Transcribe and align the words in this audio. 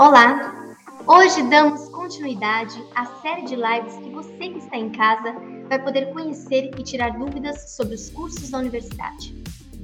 Olá! 0.00 0.74
Hoje 1.06 1.42
damos 1.50 1.86
continuidade 1.90 2.82
à 2.94 3.04
série 3.20 3.44
de 3.44 3.54
lives 3.54 3.96
que 3.96 4.08
você 4.08 4.48
que 4.48 4.56
está 4.56 4.78
em 4.78 4.88
casa 4.88 5.34
vai 5.68 5.78
poder 5.78 6.10
conhecer 6.14 6.70
e 6.78 6.82
tirar 6.82 7.18
dúvidas 7.18 7.76
sobre 7.76 7.96
os 7.96 8.08
cursos 8.08 8.48
da 8.48 8.60
universidade. 8.60 9.36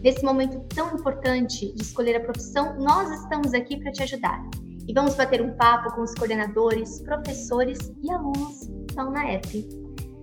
Nesse 0.02 0.24
momento 0.24 0.58
tão 0.74 0.94
importante 0.94 1.70
de 1.70 1.82
escolher 1.82 2.16
a 2.16 2.20
profissão, 2.20 2.78
nós 2.78 3.10
estamos 3.20 3.52
aqui 3.52 3.76
para 3.76 3.92
te 3.92 4.04
ajudar. 4.04 4.42
E 4.88 4.94
vamos 4.94 5.14
bater 5.16 5.42
um 5.42 5.54
papo 5.54 5.94
com 5.94 6.00
os 6.00 6.14
coordenadores, 6.14 7.02
professores 7.02 7.92
e 8.02 8.10
alunos 8.10 8.70
da 8.94 9.04
UNAEP. 9.04 9.68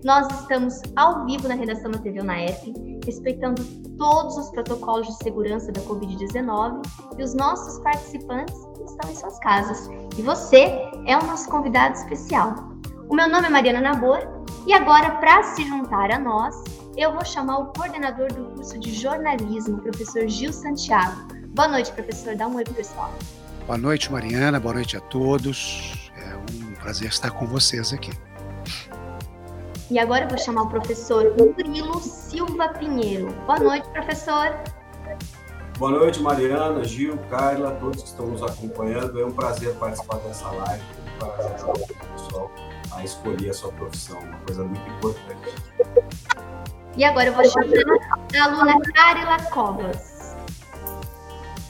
Nós 0.04 0.26
estamos 0.42 0.82
ao 0.96 1.24
vivo 1.24 1.48
na 1.48 1.54
redação 1.54 1.92
da 1.92 2.00
TV 2.00 2.20
UNAEP, 2.20 2.74
respeitando 3.06 3.64
todos 3.98 4.38
os 4.38 4.50
protocolos 4.50 5.08
de 5.08 5.16
segurança 5.24 5.72
da 5.72 5.82
Covid-19 5.82 6.82
e 7.18 7.24
os 7.24 7.34
nossos 7.34 7.80
participantes 7.80 8.56
estão 8.86 9.10
em 9.10 9.16
suas 9.16 9.40
casas. 9.40 9.90
E 10.18 10.22
você 10.22 10.66
é 11.06 11.18
o 11.18 11.26
nosso 11.26 11.50
convidado 11.50 11.96
especial. 11.96 12.56
O 13.10 13.16
meu 13.16 13.30
nome 13.30 13.48
é 13.48 13.50
Mariana 13.50 13.82
Nabor 13.82 14.28
e 14.66 14.74
agora, 14.74 15.12
para 15.18 15.44
se 15.44 15.64
juntar 15.68 16.12
a 16.12 16.18
nós, 16.18 16.56
eu 16.96 17.12
vou 17.12 17.26
chamar 17.26 17.58
o 17.58 17.66
coordenador 17.74 18.32
do 18.32 18.46
curso 18.56 18.80
de 18.80 18.94
jornalismo, 18.94 19.82
professor 19.82 20.28
Gil 20.28 20.54
Santiago. 20.54 21.28
Boa 21.50 21.68
noite, 21.68 21.92
professor. 21.92 22.36
Dá 22.36 22.48
um 22.48 22.56
oi 22.56 22.64
pessoal. 22.64 23.14
Boa 23.66 23.78
noite, 23.78 24.12
Mariana. 24.12 24.60
Boa 24.60 24.76
noite 24.76 24.96
a 24.96 25.02
todos. 25.02 26.12
É 26.18 26.36
um 26.36 26.74
prazer 26.76 27.10
estar 27.10 27.32
com 27.32 27.46
vocês 27.46 27.94
aqui. 27.94 28.12
E 29.92 30.00
agora 30.00 30.26
eu 30.26 30.30
vou 30.30 30.38
chamar 30.38 30.64
o 30.64 30.70
professor 30.70 31.36
Murilo 31.38 32.00
Silva 32.00 32.70
Pinheiro. 32.70 33.32
Boa 33.46 33.60
noite, 33.60 33.88
professor. 33.90 34.56
Boa 35.78 35.92
noite, 35.92 36.22
Mariana, 36.22 36.84
Gil, 36.84 37.18
Carla, 37.30 37.72
todos 37.72 38.02
que 38.02 38.08
estão 38.08 38.28
nos 38.28 38.42
acompanhando. 38.42 39.20
É 39.20 39.26
um 39.26 39.32
prazer 39.32 39.76
participar 39.76 40.18
dessa 40.20 40.50
live 40.50 40.84
para 41.20 41.34
ajudar 41.54 41.74
o 41.74 42.14
pessoal 42.14 42.52
a 42.96 43.04
escolher 43.04 43.50
a 43.50 43.54
sua 43.54 43.72
profissão, 43.74 44.20
uma 44.20 44.40
coisa 44.40 44.64
muito 44.64 44.90
importante. 44.90 45.54
E 46.96 47.04
agora 47.04 47.28
eu 47.28 47.34
vou 47.34 47.44
chamar 47.44 47.66
a 48.40 48.44
aluna 48.44 48.80
Carla 48.94 49.38
Covas. 49.50 50.13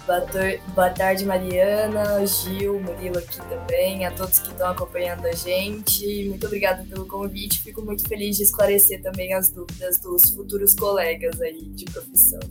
Boa 0.06 0.90
tarde, 0.90 1.24
Mariana, 1.24 2.26
Gil, 2.26 2.78
Murilo 2.82 3.20
aqui 3.20 3.38
também, 3.48 4.06
a 4.06 4.12
todos 4.12 4.40
que 4.40 4.50
estão 4.50 4.72
acompanhando 4.72 5.26
a 5.26 5.32
gente. 5.32 6.28
Muito 6.28 6.46
obrigada 6.46 6.84
pelo 6.84 7.06
convite. 7.06 7.62
Fico 7.62 7.82
muito 7.82 8.06
feliz 8.06 8.36
de 8.36 8.44
esclarecer 8.44 9.02
também 9.02 9.34
as 9.34 9.50
dúvidas 9.50 10.02
dos 10.02 10.30
futuros 10.36 10.74
colegas 10.74 11.40
aí 11.40 11.70
de 11.70 11.86
profissão. 11.86 12.42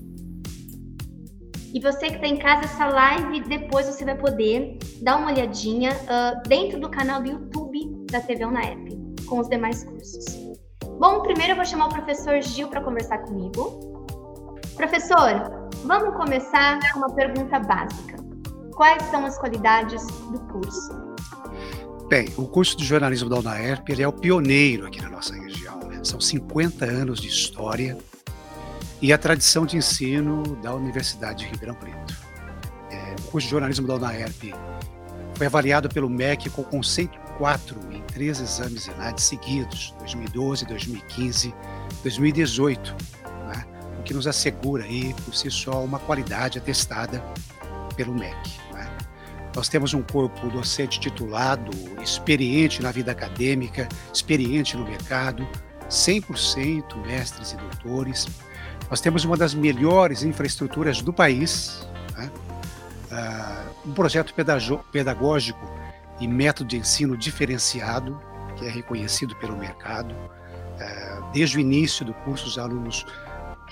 E 1.75 1.79
você 1.79 2.09
que 2.09 2.15
está 2.15 2.27
em 2.27 2.39
casa, 2.39 2.65
essa 2.65 2.89
live 2.89 3.41
depois 3.43 3.87
você 3.87 4.03
vai 4.03 4.17
poder 4.17 4.79
dar 5.03 5.17
uma 5.17 5.31
olhadinha 5.31 5.91
uh, 5.93 6.49
dentro 6.49 6.81
do 6.81 6.89
canal 6.89 7.23
do 7.23 7.29
YouTube 7.29 8.07
da 8.11 8.21
TV 8.23 8.47
Unaep, 8.47 8.97
com 9.27 9.41
os 9.41 9.49
demais 9.51 9.85
cursos. 9.85 10.25
Bom, 10.99 11.21
primeiro 11.21 11.53
eu 11.53 11.57
vou 11.57 11.67
chamar 11.67 11.89
o 11.89 11.91
professor 11.91 12.41
Gil 12.41 12.69
para 12.69 12.81
conversar 12.81 13.19
comigo. 13.19 13.79
Professor, 14.75 15.62
vamos 15.85 16.15
começar 16.17 16.79
com 16.93 17.01
uma 17.01 17.11
pergunta 17.11 17.59
básica. 17.59 18.17
Quais 18.75 19.03
são 19.05 19.25
as 19.27 19.39
qualidades 19.39 20.05
do 20.07 20.41
curso? 20.53 20.93
Bem, 22.09 22.29
o 22.37 22.47
curso 22.47 22.77
de 22.77 22.85
jornalismo 22.85 23.29
da 23.29 23.37
UNAERP 23.37 23.91
ele 23.91 24.03
é 24.03 24.09
o 24.09 24.13
pioneiro 24.13 24.87
aqui 24.87 25.01
na 25.01 25.09
nossa 25.09 25.35
região. 25.35 25.79
Né? 25.81 26.01
São 26.05 26.21
50 26.21 26.85
anos 26.85 27.21
de 27.21 27.29
história 27.29 27.97
e 29.01 29.13
a 29.13 29.19
tradição 29.19 29.67
de 29.67 29.77
ensino 29.77 30.43
da 30.57 30.75
Universidade 30.75 31.45
de 31.45 31.51
Ribeirão 31.51 31.75
Preto. 31.75 32.17
É, 32.91 33.15
o 33.19 33.31
curso 33.31 33.47
de 33.47 33.51
jornalismo 33.51 33.87
da 33.87 33.95
UNAERP 33.95 34.55
foi 35.35 35.47
avaliado 35.47 35.89
pelo 35.89 36.09
MEC 36.09 36.51
com 36.51 36.63
conceito 36.63 37.19
4 37.39 37.81
em 37.91 38.03
três 38.03 38.41
exames 38.41 38.89
ENAD 38.89 39.21
seguidos, 39.21 39.95
2012, 39.99 40.67
2015, 40.67 41.55
2018, 42.03 42.91
né? 42.93 43.12
O 44.03 44.05
que 44.05 44.13
nos 44.13 44.27
assegura 44.27 44.83
aí, 44.85 45.15
por 45.25 45.35
si 45.35 45.49
só, 45.51 45.83
uma 45.83 46.01
qualidade 46.01 46.59
atestada 46.59 47.25
pelo 47.97 48.13
MEC. 48.13 48.37
Né? 48.73 48.91
Nós 49.55 49.69
temos 49.69 49.95
um 49.95 50.03
corpo 50.03 50.49
docente 50.51 50.99
titulado, 50.99 51.71
experiente 52.03 52.83
na 52.83 52.91
vida 52.91 53.13
acadêmica, 53.13 53.89
experiente 54.13 54.77
no 54.77 54.85
mercado, 54.85 55.47
100% 55.89 56.97
mestres 57.07 57.53
e 57.53 57.57
doutores, 57.57 58.27
nós 58.91 59.01
temos 59.01 59.25
uma 59.25 59.37
das 59.37 59.55
melhores 59.55 60.23
infraestruturas 60.23 61.01
do 61.01 61.13
país, 61.13 61.87
né? 62.17 62.31
uh, 63.11 63.89
um 63.89 63.93
projeto 63.93 64.35
pedagógico 64.91 65.73
e 66.21 66.27
método 66.27 66.69
de 66.69 66.77
ensino 66.77 67.17
diferenciado, 67.17 68.21
que 68.57 68.67
é 68.67 68.69
reconhecido 68.69 69.35
pelo 69.37 69.57
mercado. 69.57 70.13
Uh, 70.13 71.33
desde 71.33 71.57
o 71.57 71.61
início 71.61 72.05
do 72.05 72.13
curso, 72.13 72.47
os 72.47 72.59
alunos 72.59 73.07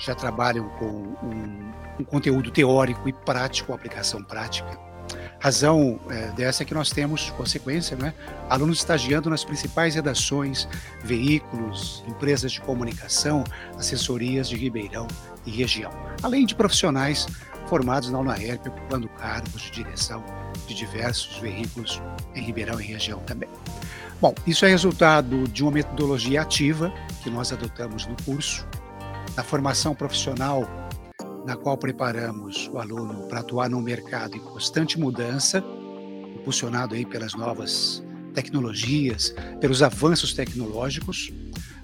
já 0.04 0.14
trabalham 0.14 0.68
com 0.78 0.86
um, 0.86 1.72
um 2.00 2.04
conteúdo 2.04 2.50
teórico 2.50 3.08
e 3.08 3.12
prático, 3.12 3.72
aplicação 3.72 4.22
prática 4.22 4.90
Razão 5.38 5.98
é, 6.10 6.28
dessa 6.32 6.62
é 6.62 6.66
que 6.66 6.74
nós 6.74 6.90
temos 6.90 7.30
consequência, 7.30 7.96
né? 7.96 8.12
alunos 8.48 8.78
estagiando 8.78 9.30
nas 9.30 9.42
principais 9.42 9.94
redações, 9.94 10.68
veículos, 11.02 12.04
empresas 12.06 12.52
de 12.52 12.60
comunicação, 12.60 13.42
assessorias 13.76 14.48
de 14.48 14.56
Ribeirão 14.56 15.06
e 15.46 15.50
região, 15.50 15.90
além 16.22 16.44
de 16.44 16.54
profissionais 16.54 17.26
formados 17.66 18.10
na 18.10 18.18
UNAERP, 18.18 18.68
ocupando 18.68 19.08
cargos 19.08 19.62
de 19.62 19.70
direção 19.70 20.22
de 20.66 20.74
diversos 20.74 21.38
veículos 21.38 22.02
em 22.34 22.42
Ribeirão 22.42 22.78
e 22.78 22.84
região 22.84 23.20
também. 23.20 23.48
Bom, 24.20 24.34
isso 24.46 24.66
é 24.66 24.68
resultado 24.68 25.48
de 25.48 25.62
uma 25.62 25.72
metodologia 25.72 26.42
ativa 26.42 26.92
que 27.22 27.30
nós 27.30 27.50
adotamos 27.50 28.06
no 28.06 28.14
curso, 28.24 28.66
da 29.40 29.44
formação 29.44 29.94
profissional 29.94 30.68
na 31.46 31.56
qual 31.56 31.74
preparamos 31.78 32.68
o 32.74 32.78
aluno 32.78 33.26
para 33.26 33.40
atuar 33.40 33.70
num 33.70 33.80
mercado 33.80 34.36
em 34.36 34.38
constante 34.38 35.00
mudança, 35.00 35.64
impulsionado 36.38 36.94
aí 36.94 37.06
pelas 37.06 37.32
novas 37.32 38.04
tecnologias, 38.34 39.34
pelos 39.58 39.82
avanços 39.82 40.34
tecnológicos. 40.34 41.32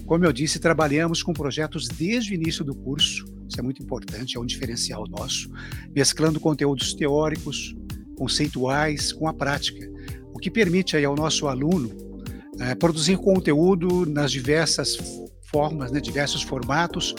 Como 0.05 0.23
eu 0.27 0.35
disse, 0.35 0.59
trabalhamos 0.59 1.23
com 1.23 1.33
projetos 1.33 1.89
desde 1.89 2.33
o 2.33 2.35
início 2.35 2.63
do 2.63 2.75
curso, 2.75 3.25
isso 3.49 3.59
é 3.59 3.63
muito 3.63 3.83
importante, 3.83 4.37
é 4.37 4.41
um 4.41 4.45
diferencial 4.45 5.07
nosso, 5.09 5.51
mesclando 5.95 6.39
conteúdos 6.39 6.93
teóricos, 6.93 7.75
conceituais 8.19 9.15
com 9.15 9.29
a 9.29 9.33
prática, 9.33 9.91
o 10.35 10.39
que 10.39 10.51
permite 10.51 10.95
aí 10.95 11.07
ao 11.07 11.17
nosso 11.17 11.49
aluno 11.49 11.91
é, 12.61 12.75
produzir 12.75 13.17
conteúdo 13.17 14.05
nas 14.05 14.31
diversas 14.31 14.99
formas, 15.57 15.91
né, 15.91 16.01
diversos 16.01 16.43
formatos 16.43 17.15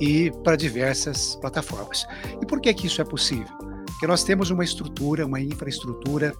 e 0.00 0.30
para 0.42 0.56
diversas 0.56 1.36
plataformas. 1.36 2.06
E 2.40 2.46
por 2.46 2.60
que 2.60 2.72
que 2.72 2.86
isso 2.86 3.00
é 3.00 3.04
possível? 3.04 3.54
Porque 3.86 4.06
nós 4.06 4.24
temos 4.24 4.50
uma 4.50 4.64
estrutura, 4.64 5.26
uma 5.26 5.40
infraestrutura 5.40 6.34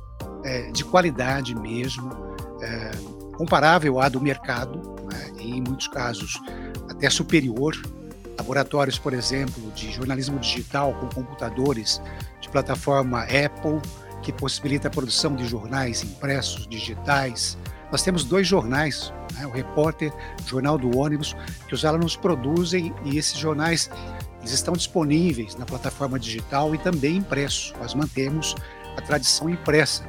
é, 0.45 0.71
de 0.71 0.83
qualidade 0.83 1.55
mesmo, 1.55 2.11
é, 2.63 2.91
comparável 3.37 4.01
à 4.01 4.09
do 4.09 4.21
mercado, 4.21 4.79
né, 5.13 5.33
e 5.39 5.51
em 5.51 5.61
muitos 5.61 5.89
casos 5.89 6.41
até 6.89 7.11
superior. 7.11 7.77
Laboratórios, 8.39 8.99
por 8.99 9.13
exemplo, 9.13 9.71
de 9.73 9.93
jornalismo 9.93 10.39
digital 10.39 10.95
com 10.95 11.09
computadores 11.09 12.01
de 12.41 12.49
plataforma 12.49 13.25
Apple, 13.25 13.81
que 14.23 14.33
possibilita 14.33 14.89
a 14.89 14.91
produção 14.91 15.37
de 15.37 15.47
jornais 15.47 16.03
impressos, 16.03 16.67
digitais, 16.67 17.59
nós 17.91 18.03
temos 18.03 18.25
dois 18.25 18.47
jornais, 18.47 19.13
né, 19.35 19.47
o 19.47 19.51
Repórter, 19.51 20.13
o 20.45 20.49
Jornal 20.49 20.79
do 20.79 20.97
Ônibus, 20.97 21.35
que 21.67 21.75
os 21.75 21.85
alunos 21.85 22.17
produzem 22.17 22.95
e 23.05 23.19
esses 23.19 23.37
jornais 23.37 23.91
eles 24.41 24.53
estão 24.53 24.75
disponíveis 24.75 25.55
na 25.57 25.67
plataforma 25.67 26.19
digital 26.19 26.75
e 26.75 26.79
também 26.79 27.17
impresso. 27.17 27.75
Nós 27.79 27.95
mantemos 27.95 28.55
a 28.97 29.03
tradição 29.03 29.51
impressa. 29.51 30.05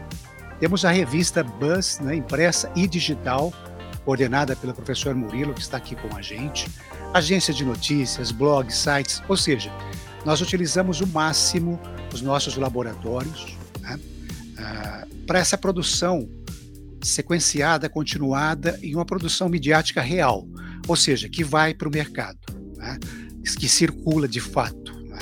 Temos 0.59 0.85
a 0.85 0.91
revista 0.91 1.43
Buzz, 1.43 1.99
né, 1.99 2.15
impressa 2.15 2.71
e 2.75 2.87
digital, 2.87 3.51
coordenada 4.05 4.55
pelo 4.55 4.73
professor 4.73 5.13
Murilo, 5.13 5.53
que 5.53 5.61
está 5.61 5.77
aqui 5.77 5.95
com 5.95 6.15
a 6.15 6.21
gente. 6.21 6.69
Agência 7.13 7.53
de 7.53 7.65
notícias, 7.65 8.31
blogs, 8.31 8.75
sites, 8.75 9.21
ou 9.27 9.35
seja, 9.35 9.71
nós 10.23 10.39
utilizamos 10.39 11.01
o 11.01 11.07
máximo 11.07 11.79
os 12.13 12.21
nossos 12.21 12.55
laboratórios 12.57 13.57
né, 13.79 13.97
uh, 13.97 15.25
para 15.25 15.39
essa 15.39 15.57
produção 15.57 16.27
sequenciada, 17.01 17.89
continuada 17.89 18.79
em 18.81 18.95
uma 18.95 19.05
produção 19.05 19.49
midiática 19.49 20.01
real, 20.01 20.47
ou 20.87 20.95
seja, 20.95 21.29
que 21.29 21.43
vai 21.43 21.73
para 21.73 21.87
o 21.87 21.91
mercado, 21.91 22.39
né? 22.77 22.99
que 23.57 23.67
circula 23.67 24.27
de 24.27 24.39
fato. 24.39 24.93
Né? 25.05 25.19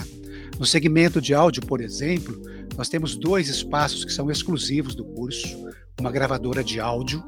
No 0.59 0.65
segmento 0.65 1.21
de 1.21 1.33
áudio, 1.33 1.65
por 1.65 1.81
exemplo, 1.81 2.39
nós 2.77 2.89
temos 2.89 3.15
dois 3.15 3.49
espaços 3.49 4.05
que 4.05 4.11
são 4.11 4.29
exclusivos 4.29 4.95
do 4.95 5.03
curso: 5.03 5.69
uma 5.99 6.11
gravadora 6.11 6.63
de 6.63 6.79
áudio 6.79 7.23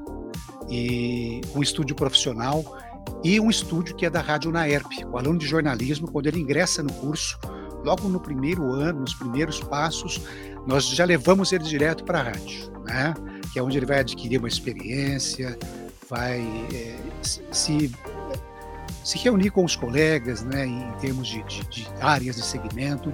e 0.69 1.41
um 1.53 1.61
estúdio 1.61 1.95
profissional 1.95 2.77
e 3.23 3.39
um 3.39 3.49
estúdio 3.49 3.95
que 3.95 4.05
é 4.05 4.09
da 4.09 4.21
Rádio 4.21 4.51
Naerp. 4.51 4.91
O 5.11 5.17
aluno 5.17 5.37
de 5.37 5.45
jornalismo, 5.45 6.09
quando 6.09 6.27
ele 6.27 6.39
ingressa 6.39 6.81
no 6.81 6.93
curso, 6.93 7.37
logo 7.83 8.07
no 8.07 8.19
primeiro 8.19 8.73
ano, 8.73 9.01
nos 9.01 9.13
primeiros 9.13 9.59
passos, 9.59 10.21
nós 10.65 10.85
já 10.87 11.05
levamos 11.05 11.51
ele 11.51 11.63
direto 11.63 12.03
para 12.03 12.19
a 12.19 12.23
rádio. 12.23 12.71
Né? 12.85 13.13
que 13.51 13.59
é 13.59 13.63
onde 13.63 13.77
ele 13.77 13.85
vai 13.85 13.99
adquirir 13.99 14.37
uma 14.37 14.47
experiência, 14.47 15.57
vai 16.09 16.41
é, 16.73 16.97
se, 17.21 17.91
se 19.03 19.17
reunir 19.17 19.49
com 19.51 19.63
os 19.65 19.75
colegas 19.75 20.43
né, 20.43 20.65
em 20.65 20.91
termos 20.99 21.27
de, 21.27 21.43
de, 21.43 21.67
de 21.67 21.87
áreas 21.99 22.37
de 22.37 22.43
segmento. 22.43 23.13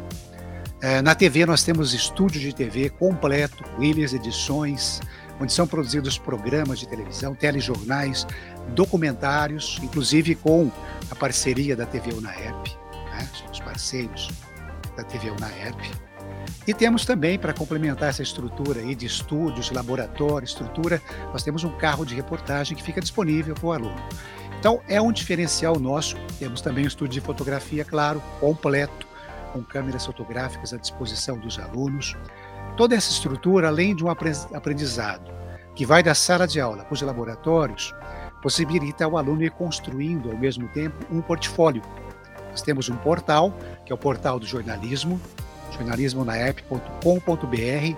É, 0.80 1.02
na 1.02 1.16
TV 1.16 1.46
nós 1.46 1.64
temos 1.64 1.94
estúdio 1.94 2.40
de 2.40 2.54
TV 2.54 2.90
completo, 2.90 3.64
Williams 3.80 4.14
Edições, 4.14 5.02
onde 5.40 5.52
são 5.52 5.66
produzidos 5.66 6.18
programas 6.20 6.80
de 6.80 6.88
televisão, 6.88 7.34
telejornais, 7.34 8.28
documentários, 8.76 9.80
inclusive 9.82 10.36
com 10.36 10.72
a 11.10 11.16
parceria 11.16 11.76
da 11.76 11.86
TV 11.86 12.14
Unaerp, 12.14 12.68
né? 13.12 13.28
somos 13.34 13.60
parceiros 13.60 14.30
da 14.98 15.04
TV 15.04 15.30
Unaerp. 15.30 15.80
E 16.68 16.74
temos 16.74 17.06
também, 17.06 17.40
para 17.40 17.54
complementar 17.54 18.10
essa 18.10 18.22
estrutura 18.22 18.82
aí 18.82 18.94
de 18.94 19.06
estúdios, 19.06 19.72
laboratório, 19.72 20.46
estrutura, 20.46 21.02
nós 21.32 21.44
temos 21.44 21.64
um 21.64 21.70
carro 21.78 22.06
de 22.06 22.14
reportagem 22.16 22.76
que 22.76 22.84
fica 22.84 23.00
disponível 23.00 23.56
para 23.56 23.66
o 23.66 23.72
aluno. 23.72 23.96
Então, 24.60 24.82
é 24.88 25.00
um 25.00 25.12
diferencial 25.12 25.80
nosso. 25.80 26.18
Temos 26.40 26.62
também 26.62 26.84
um 26.84 26.88
estúdio 26.88 27.22
de 27.22 27.26
fotografia, 27.26 27.86
claro, 27.86 28.22
completo, 28.40 29.08
com 29.54 29.64
câmeras 29.64 30.06
fotográficas 30.06 30.74
à 30.74 30.78
disposição 30.78 31.38
dos 31.38 31.58
alunos. 31.58 32.16
Toda 32.76 32.96
essa 32.96 33.12
estrutura, 33.12 33.70
além 33.70 33.96
de 33.96 34.04
um 34.04 34.10
aprendizado 34.10 35.32
que 35.74 35.86
vai 35.86 36.02
da 36.02 36.16
sala 36.16 36.48
de 36.48 36.60
aula 36.60 36.84
para 36.84 36.94
os 36.94 37.02
laboratórios, 37.02 37.94
possibilita 38.42 39.06
ao 39.06 39.16
aluno 39.16 39.44
ir 39.44 39.52
construindo, 39.52 40.32
ao 40.32 40.38
mesmo 40.38 40.68
tempo, 40.70 40.98
um 41.10 41.22
portfólio. 41.22 41.82
Nós 42.58 42.64
temos 42.64 42.90
um 42.90 42.96
portal, 42.96 43.56
que 43.86 43.92
é 43.92 43.96
o 43.96 43.98
portal 44.00 44.40
do 44.40 44.48
jornalismo, 44.48 45.22
jornalismonaep.com.br, 45.74 47.98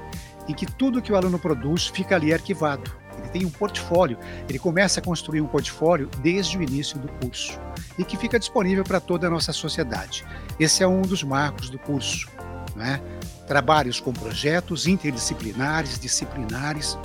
em 0.50 0.54
que 0.54 0.66
tudo 0.66 1.02
que 1.02 1.14
o 1.14 1.16
aluno 1.16 1.40
produz 1.40 1.88
fica 1.88 2.16
ali 2.16 2.34
arquivado. 2.34 2.92
Ele 3.18 3.30
tem 3.30 3.46
um 3.46 3.50
portfólio, 3.50 4.18
ele 4.50 4.60
começa 4.60 5.00
a 5.00 5.04
construir 5.04 5.40
um 5.40 5.48
portfólio 5.48 6.10
desde 6.22 6.58
o 6.58 6.62
início 6.62 7.00
do 7.00 7.08
curso 7.08 7.58
e 7.98 8.04
que 8.04 8.18
fica 8.18 8.38
disponível 8.38 8.84
para 8.84 9.00
toda 9.00 9.28
a 9.28 9.30
nossa 9.30 9.54
sociedade. 9.54 10.26
Esse 10.60 10.84
é 10.84 10.88
um 10.88 11.04
dos 11.04 11.24
marcos 11.24 11.70
do 11.70 11.80
curso. 11.80 12.28
Né? 12.76 13.02
Trabalhos 13.48 14.02
com 14.02 14.12
projetos 14.12 14.88
interdisciplinares, 14.88 15.98
disciplinares, 15.98 17.00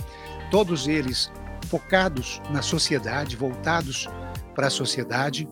todos 0.50 0.88
eles 0.88 1.30
focados 1.68 2.42
na 2.50 2.62
sociedade, 2.62 3.36
voltados 3.36 4.08
para 4.56 4.66
a 4.66 4.70
sociedade 4.70 5.48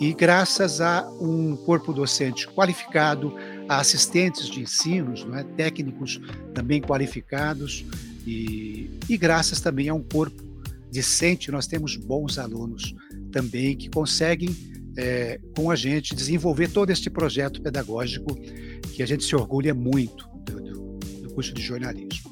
e 0.00 0.12
graças 0.12 0.80
a 0.80 1.08
um 1.20 1.56
corpo 1.56 1.92
docente 1.92 2.46
qualificado, 2.48 3.34
a 3.68 3.80
assistentes 3.80 4.48
de 4.48 4.60
ensinos, 4.60 5.26
é, 5.34 5.42
técnicos 5.56 6.20
também 6.54 6.80
qualificados 6.80 7.84
e, 8.26 8.90
e 9.08 9.16
graças 9.16 9.60
também 9.60 9.88
a 9.88 9.94
um 9.94 10.02
corpo 10.02 10.44
decente, 10.92 11.50
nós 11.50 11.66
temos 11.66 11.96
bons 11.96 12.38
alunos 12.38 12.94
também 13.32 13.76
que 13.76 13.88
conseguem 13.88 14.54
é, 14.96 15.40
com 15.54 15.70
a 15.70 15.76
gente 15.76 16.14
desenvolver 16.14 16.68
todo 16.68 16.90
este 16.90 17.10
projeto 17.10 17.60
pedagógico 17.60 18.34
que 18.94 19.02
a 19.02 19.06
gente 19.06 19.24
se 19.24 19.34
orgulha 19.34 19.74
muito 19.74 20.28
do, 20.44 20.60
do, 20.60 20.98
do 21.22 21.34
curso 21.34 21.52
de 21.52 21.62
jornalismo. 21.62 22.25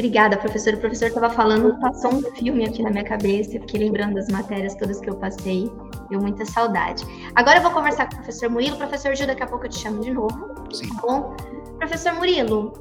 Obrigada, 0.00 0.34
professor. 0.38 0.72
O 0.72 0.78
professor 0.78 1.08
estava 1.08 1.28
falando, 1.28 1.78
passou 1.78 2.14
um 2.14 2.22
filme 2.34 2.64
aqui 2.64 2.82
na 2.82 2.88
minha 2.88 3.04
cabeça, 3.04 3.54
eu 3.54 3.60
fiquei 3.60 3.80
lembrando 3.80 4.14
das 4.14 4.28
matérias 4.28 4.74
todas 4.74 4.98
que 4.98 5.10
eu 5.10 5.14
passei, 5.14 5.70
deu 6.08 6.18
muita 6.18 6.42
saudade. 6.46 7.04
Agora 7.34 7.58
eu 7.58 7.62
vou 7.62 7.70
conversar 7.70 8.06
com 8.08 8.14
o 8.14 8.16
professor 8.16 8.48
Murilo. 8.48 8.78
Professor 8.78 9.14
Gil, 9.14 9.26
daqui 9.26 9.42
a 9.42 9.46
pouco 9.46 9.66
eu 9.66 9.68
te 9.68 9.78
chamo 9.78 10.00
de 10.00 10.10
novo. 10.10 10.54
Sim. 10.72 10.88
Tá 10.88 11.02
bom? 11.02 11.36
Professor 11.76 12.14
Murilo, 12.14 12.72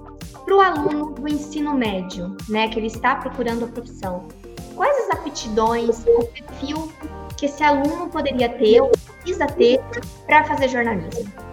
para 0.46 0.56
o 0.56 0.62
aluno 0.62 1.12
do 1.12 1.28
ensino 1.28 1.74
médio, 1.74 2.38
né, 2.48 2.70
que 2.70 2.80
ele 2.80 2.88
está 2.88 3.18
procurando 3.18 3.66
a 3.66 3.68
profissão, 3.68 4.26
quais 4.74 4.98
as 5.00 5.20
aptidões, 5.20 6.06
o 6.08 6.24
perfil 6.24 6.90
que 7.36 7.48
esse 7.48 7.62
aluno 7.62 8.08
poderia 8.08 8.48
ter 8.48 8.80
ou 8.80 8.92
precisa 9.22 9.46
ter 9.46 9.82
para 10.26 10.46
fazer 10.46 10.70
jornalismo? 10.70 11.49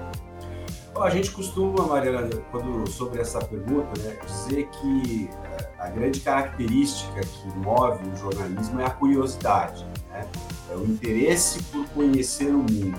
A 1.01 1.11
gente 1.11 1.31
costuma, 1.31 1.87
Mariana, 1.87 2.31
quando 2.51 2.89
sobre 2.91 3.21
essa 3.21 3.39
pergunta, 3.39 4.01
né, 4.01 4.17
dizer 4.27 4.67
que 4.69 5.29
eh, 5.45 5.69
a 5.79 5.89
grande 5.89 6.21
característica 6.21 7.21
que 7.21 7.49
move 7.59 8.09
o 8.09 8.17
jornalismo 8.17 8.81
é 8.81 8.87
a 8.87 8.91
curiosidade, 8.91 9.85
né? 10.11 10.27
é 10.71 10.75
o 10.75 10.85
interesse 10.85 11.63
por 11.65 11.87
conhecer 11.91 12.49
o 12.49 12.59
mundo. 12.59 12.99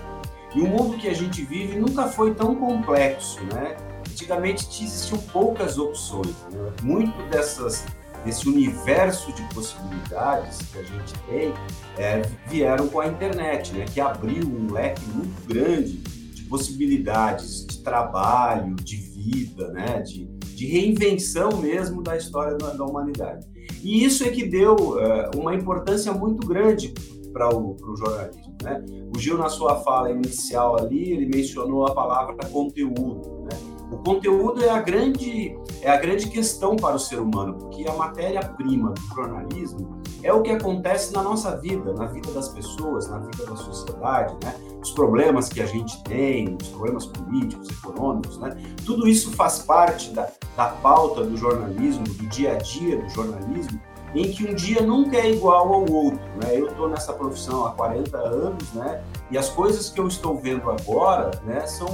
E 0.54 0.62
o 0.62 0.68
mundo 0.68 0.98
que 0.98 1.08
a 1.08 1.14
gente 1.14 1.44
vive 1.44 1.78
nunca 1.80 2.08
foi 2.08 2.34
tão 2.34 2.56
complexo, 2.56 3.44
né? 3.54 3.76
Antigamente 4.10 4.66
existiam 4.84 5.20
poucas 5.20 5.78
opções. 5.78 6.36
Né? 6.52 6.72
Muito 6.84 7.30
dessas 7.30 7.86
desse 8.26 8.50
universo 8.50 9.32
de 9.34 9.42
possibilidades 9.54 10.58
que 10.72 10.80
a 10.80 10.84
gente 10.84 11.14
tem 11.30 11.54
é, 11.98 12.24
vieram 12.48 12.88
com 12.88 13.00
a 13.00 13.08
internet, 13.08 13.74
né? 13.74 13.86
Que 13.86 14.02
abriu 14.02 14.48
um 14.48 14.72
leque 14.72 15.04
muito 15.06 15.48
grande 15.48 16.17
possibilidades 16.48 17.66
de 17.66 17.84
trabalho, 17.84 18.76
de 18.76 18.96
vida, 18.96 19.70
né? 19.70 20.02
de, 20.02 20.26
de 20.56 20.66
reinvenção 20.66 21.58
mesmo 21.58 22.02
da 22.02 22.18
história 22.18 22.56
da, 22.58 22.74
da 22.74 22.86
humanidade. 22.86 23.46
E 23.84 24.04
isso 24.04 24.24
é 24.24 24.30
que 24.30 24.46
deu 24.46 24.76
uh, 24.76 25.38
uma 25.38 25.54
importância 25.54 26.12
muito 26.12 26.46
grande 26.48 26.94
para 27.32 27.56
o, 27.56 27.78
jornalismo. 27.96 28.56
Né? 28.64 28.84
O 29.16 29.20
Gil, 29.20 29.38
na 29.38 29.50
sua 29.50 29.76
fala 29.82 30.12
inicial 30.12 30.78
ali, 30.78 31.12
ele 31.12 31.28
mencionou 31.28 31.86
a 31.86 31.94
palavra 31.94 32.36
conteúdo. 32.52 33.44
Né? 33.44 33.78
O 33.92 33.98
conteúdo 33.98 34.64
é 34.64 34.70
a 34.70 34.82
grande 34.82 35.56
é 35.82 35.90
a 35.90 35.98
grande 35.98 36.28
questão 36.30 36.76
para 36.76 36.96
o 36.96 37.00
ser 37.00 37.20
humano, 37.20 37.54
porque 37.54 37.88
a 37.88 37.94
matéria-prima 37.94 38.92
do 38.92 39.02
jornalismo 39.16 39.97
é 40.28 40.34
o 40.34 40.42
que 40.42 40.52
acontece 40.52 41.14
na 41.14 41.24
nossa 41.24 41.56
vida, 41.56 41.94
na 41.94 42.06
vida 42.06 42.30
das 42.32 42.50
pessoas, 42.50 43.10
na 43.10 43.20
vida 43.20 43.46
da 43.46 43.56
sociedade, 43.56 44.36
né? 44.44 44.54
Os 44.82 44.92
problemas 44.92 45.48
que 45.48 45.62
a 45.62 45.66
gente 45.66 46.04
tem, 46.04 46.58
os 46.62 46.68
problemas 46.68 47.06
políticos, 47.06 47.70
econômicos, 47.70 48.38
né? 48.38 48.58
Tudo 48.86 49.08
isso 49.08 49.32
faz 49.32 49.60
parte 49.60 50.10
da, 50.12 50.28
da 50.58 50.66
pauta 50.66 51.24
do 51.24 51.38
jornalismo, 51.38 52.04
do 52.04 52.28
dia 52.28 52.54
a 52.54 52.56
dia 52.56 53.02
do 53.02 53.10
jornalismo, 53.10 53.80
em 54.14 54.30
que 54.30 54.46
um 54.46 54.54
dia 54.54 54.82
nunca 54.82 55.16
é 55.16 55.32
igual 55.32 55.74
ao 55.74 55.90
outro, 55.90 56.20
né? 56.42 56.60
Eu 56.60 56.68
estou 56.68 56.90
nessa 56.90 57.14
profissão 57.14 57.66
há 57.66 57.72
40 57.72 58.18
anos, 58.18 58.74
né? 58.74 59.02
E 59.32 59.38
as 59.38 59.48
coisas 59.48 59.90
que 59.90 60.00
eu 60.00 60.08
estou 60.08 60.38
vendo 60.38 60.70
agora, 60.70 61.32
né, 61.46 61.66
são 61.66 61.88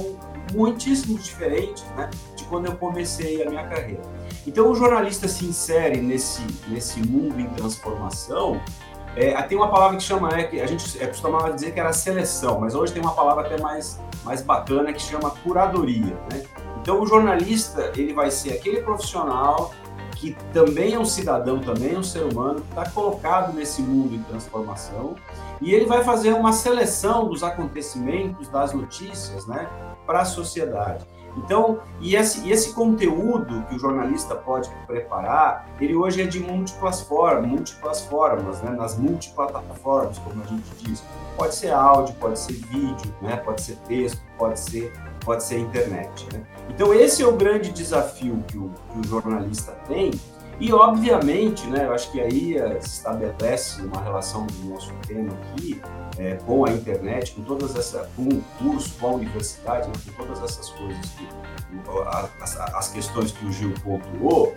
muitíssimo 0.52 1.18
diferentes, 1.18 1.84
né, 1.96 2.10
de 2.36 2.44
quando 2.44 2.66
eu 2.66 2.76
comecei 2.76 3.42
a 3.42 3.50
minha 3.50 3.66
carreira. 3.66 4.02
Então, 4.46 4.70
o 4.70 4.74
jornalista 4.74 5.26
se 5.26 5.44
insere 5.44 5.98
nesse, 6.00 6.42
nesse 6.68 7.00
mundo 7.00 7.40
em 7.40 7.48
transformação. 7.50 8.60
É, 9.16 9.40
tem 9.42 9.56
uma 9.56 9.70
palavra 9.70 9.96
que 9.96 10.02
chama, 10.02 10.28
é, 10.30 10.44
que 10.44 10.60
a 10.60 10.66
gente 10.66 11.00
é, 11.02 11.06
costumava 11.06 11.52
dizer 11.52 11.72
que 11.72 11.80
era 11.80 11.92
seleção, 11.92 12.60
mas 12.60 12.74
hoje 12.74 12.92
tem 12.92 13.00
uma 13.00 13.14
palavra 13.14 13.46
até 13.46 13.60
mais, 13.60 14.00
mais 14.24 14.42
bacana 14.42 14.92
que 14.92 15.00
chama 15.00 15.30
curadoria. 15.30 16.16
Né? 16.32 16.44
Então, 16.80 17.00
o 17.00 17.06
jornalista 17.06 17.92
ele 17.96 18.12
vai 18.12 18.30
ser 18.30 18.52
aquele 18.52 18.82
profissional 18.82 19.72
que 20.14 20.36
também 20.52 20.94
é 20.94 20.98
um 20.98 21.04
cidadão, 21.04 21.58
também 21.58 21.94
é 21.94 21.98
um 21.98 22.02
ser 22.02 22.24
humano, 22.24 22.60
que 22.60 22.68
está 22.70 22.88
colocado 22.90 23.52
nesse 23.52 23.82
mundo 23.82 24.14
em 24.14 24.22
transformação, 24.22 25.16
e 25.60 25.74
ele 25.74 25.86
vai 25.86 26.02
fazer 26.02 26.32
uma 26.32 26.52
seleção 26.52 27.28
dos 27.28 27.42
acontecimentos, 27.42 28.48
das 28.48 28.72
notícias, 28.72 29.46
né, 29.46 29.68
para 30.06 30.20
a 30.20 30.24
sociedade. 30.24 31.06
Então, 31.36 31.80
e 32.00 32.14
esse, 32.14 32.48
esse 32.50 32.72
conteúdo 32.72 33.64
que 33.68 33.74
o 33.74 33.78
jornalista 33.78 34.34
pode 34.34 34.70
preparar, 34.86 35.68
ele 35.80 35.94
hoje 35.94 36.22
é 36.22 36.26
de 36.26 36.38
múltiplas 36.38 37.00
formas, 37.02 37.46
múltiplas 37.46 38.02
formas, 38.02 38.62
né? 38.62 38.70
nas 38.70 38.96
multiplataformas, 38.96 40.18
como 40.18 40.42
a 40.42 40.46
gente 40.46 40.70
diz. 40.78 41.02
Pode 41.36 41.54
ser 41.56 41.72
áudio, 41.72 42.14
pode 42.16 42.38
ser 42.38 42.52
vídeo, 42.52 43.12
né? 43.20 43.36
pode 43.36 43.62
ser 43.62 43.76
texto, 43.88 44.22
pode 44.38 44.60
ser, 44.60 44.92
pode 45.24 45.42
ser 45.42 45.58
internet. 45.58 46.28
Né? 46.32 46.44
Então, 46.68 46.94
esse 46.94 47.22
é 47.22 47.26
o 47.26 47.32
grande 47.32 47.72
desafio 47.72 48.44
que 48.46 48.56
o, 48.56 48.70
que 48.92 49.00
o 49.00 49.04
jornalista 49.04 49.72
tem, 49.88 50.12
e, 50.60 50.72
obviamente, 50.72 51.66
né, 51.66 51.86
eu 51.86 51.92
acho 51.92 52.10
que 52.12 52.20
aí 52.20 52.56
eh, 52.56 52.80
se 52.80 52.98
estabelece 52.98 53.82
uma 53.82 54.00
relação 54.00 54.46
do 54.46 54.68
nosso 54.68 54.92
tema 55.06 55.32
aqui 55.32 55.80
é, 56.18 56.34
com 56.46 56.64
a 56.64 56.70
internet, 56.70 57.32
com 57.32 57.42
todas 57.42 57.74
essa, 57.74 58.08
com 58.14 58.22
o 58.22 58.42
curso, 58.58 58.94
com 59.00 59.08
a 59.08 59.12
universidade, 59.14 59.88
né, 59.88 59.94
com 60.06 60.24
todas 60.24 60.42
essas 60.42 60.70
coisas, 60.70 61.06
que, 61.10 61.28
as, 62.40 62.56
as 62.56 62.88
questões 62.92 63.32
que 63.32 63.44
o 63.44 63.52
Gil 63.52 63.74
pontuou, 63.82 64.54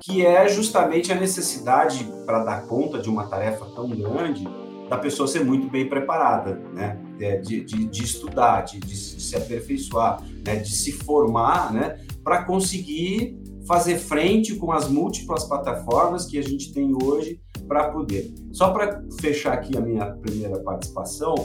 que 0.00 0.24
é 0.24 0.48
justamente 0.48 1.12
a 1.12 1.14
necessidade 1.14 2.04
para 2.24 2.44
dar 2.44 2.66
conta 2.66 2.98
de 2.98 3.08
uma 3.08 3.26
tarefa 3.26 3.66
tão 3.74 3.88
grande 3.88 4.44
da 4.88 4.98
pessoa 4.98 5.28
ser 5.28 5.44
muito 5.44 5.68
bem 5.68 5.88
preparada, 5.88 6.60
né? 6.74 6.98
De, 7.42 7.64
de, 7.64 7.84
de 7.84 8.02
estudar, 8.02 8.62
de, 8.62 8.80
de, 8.80 8.96
se 8.96 9.36
aperfeiçoar, 9.36 10.20
né? 10.44 10.56
de 10.56 10.74
se 10.74 10.90
formar, 10.90 11.72
né? 11.72 12.00
Para 12.24 12.44
conseguir 12.44 13.39
fazer 13.70 13.98
frente 13.98 14.56
com 14.56 14.72
as 14.72 14.88
múltiplas 14.88 15.44
plataformas 15.44 16.26
que 16.26 16.36
a 16.36 16.42
gente 16.42 16.72
tem 16.72 16.92
hoje 16.92 17.40
para 17.68 17.88
poder. 17.88 18.34
Só 18.50 18.72
para 18.72 19.00
fechar 19.20 19.52
aqui 19.52 19.78
a 19.78 19.80
minha 19.80 20.06
primeira 20.06 20.58
participação, 20.58 21.36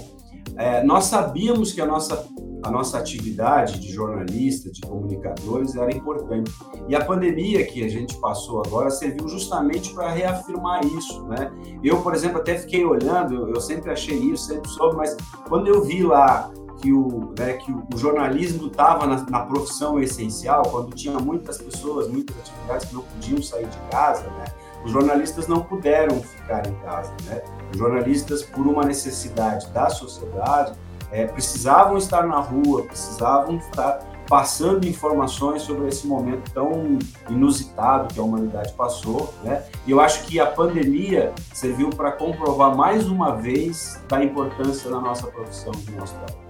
é, 0.56 0.84
nós 0.84 1.04
sabíamos 1.04 1.72
que 1.72 1.80
a 1.80 1.86
nossa, 1.86 2.28
a 2.64 2.72
nossa 2.72 2.98
atividade 2.98 3.80
de 3.80 3.92
jornalista, 3.92 4.72
de 4.72 4.82
comunicadores, 4.82 5.76
era 5.76 5.96
importante. 5.96 6.52
E 6.90 6.96
a 6.96 7.06
pandemia 7.06 7.64
que 7.64 7.86
a 7.86 7.88
gente 7.88 8.20
passou 8.20 8.64
agora 8.66 8.90
serviu 8.90 9.28
justamente 9.28 9.94
para 9.94 10.10
reafirmar 10.10 10.84
isso, 10.84 11.28
né? 11.28 11.52
Eu, 11.84 12.02
por 12.02 12.16
exemplo, 12.16 12.40
até 12.40 12.58
fiquei 12.58 12.84
olhando, 12.84 13.50
eu 13.50 13.62
sempre 13.62 13.92
achei 13.92 14.18
isso, 14.18 14.48
sempre 14.48 14.68
soube, 14.72 14.96
mas 14.96 15.16
quando 15.48 15.68
eu 15.68 15.84
vi 15.84 16.02
lá 16.02 16.52
que 16.82 16.92
o, 16.92 17.34
né, 17.38 17.54
que 17.54 17.72
o, 17.72 17.98
jornalismo 17.98 18.68
estava 18.68 19.06
na, 19.08 19.26
na, 19.30 19.40
profissão 19.42 20.00
essencial, 20.00 20.64
quando 20.64 20.94
tinha 20.94 21.18
muitas 21.20 21.58
pessoas, 21.58 22.08
muitas 22.08 22.36
atividades 22.38 22.88
que 22.88 22.96
não 22.96 23.02
podiam 23.02 23.42
sair 23.42 23.68
de 23.68 23.78
casa, 23.90 24.24
né, 24.24 24.46
os 24.84 24.92
jornalistas 24.92 25.48
não 25.48 25.62
puderam 25.62 26.22
ficar 26.22 26.66
em 26.68 26.76
casa. 26.76 27.12
Né? 27.26 27.42
Os 27.72 27.78
jornalistas, 27.78 28.44
por 28.44 28.68
uma 28.68 28.84
necessidade 28.84 29.68
da 29.70 29.90
sociedade, 29.90 30.74
é, 31.12 31.26
precisavam 31.26 31.98
estar 31.98 32.28
na 32.28 32.40
rua, 32.40 32.84
precisavam 32.84 33.58
estar 33.58 34.00
passando 34.28 34.88
informações 34.88 35.62
sobre 35.62 35.88
esse 35.88 36.08
momento 36.08 36.52
tão 36.52 36.98
inusitado 37.30 38.14
que 38.14 38.20
a 38.20 38.24
humanidade 38.24 38.74
passou, 38.74 39.34
né? 39.44 39.64
E 39.86 39.92
eu 39.92 40.00
acho 40.00 40.26
que 40.26 40.40
a 40.40 40.48
pandemia 40.48 41.32
serviu 41.54 41.90
para 41.92 42.12
comprovar 42.12 42.76
mais 42.76 43.08
uma 43.08 43.36
vez 43.36 44.02
da 44.08 44.24
importância 44.24 44.90
da 44.90 45.00
nossa 45.00 45.28
profissão, 45.28 45.72
do 45.72 45.92
nosso 45.92 46.16
trabalho. 46.16 46.45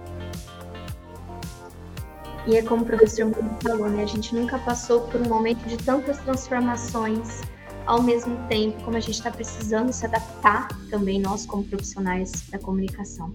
E 2.46 2.56
é 2.56 2.62
como 2.62 2.82
o 2.82 2.86
professor 2.86 3.32
falou, 3.60 3.88
né? 3.88 4.04
A 4.04 4.06
gente 4.06 4.34
nunca 4.34 4.58
passou 4.58 5.00
por 5.02 5.20
um 5.20 5.28
momento 5.28 5.66
de 5.66 5.76
tantas 5.76 6.18
transformações 6.18 7.40
ao 7.86 8.02
mesmo 8.02 8.36
tempo, 8.48 8.82
como 8.84 8.96
a 8.96 9.00
gente 9.00 9.14
está 9.14 9.30
precisando 9.30 9.92
se 9.92 10.04
adaptar 10.06 10.68
também, 10.90 11.20
nós 11.20 11.46
como 11.46 11.64
profissionais 11.64 12.48
da 12.50 12.58
comunicação. 12.58 13.34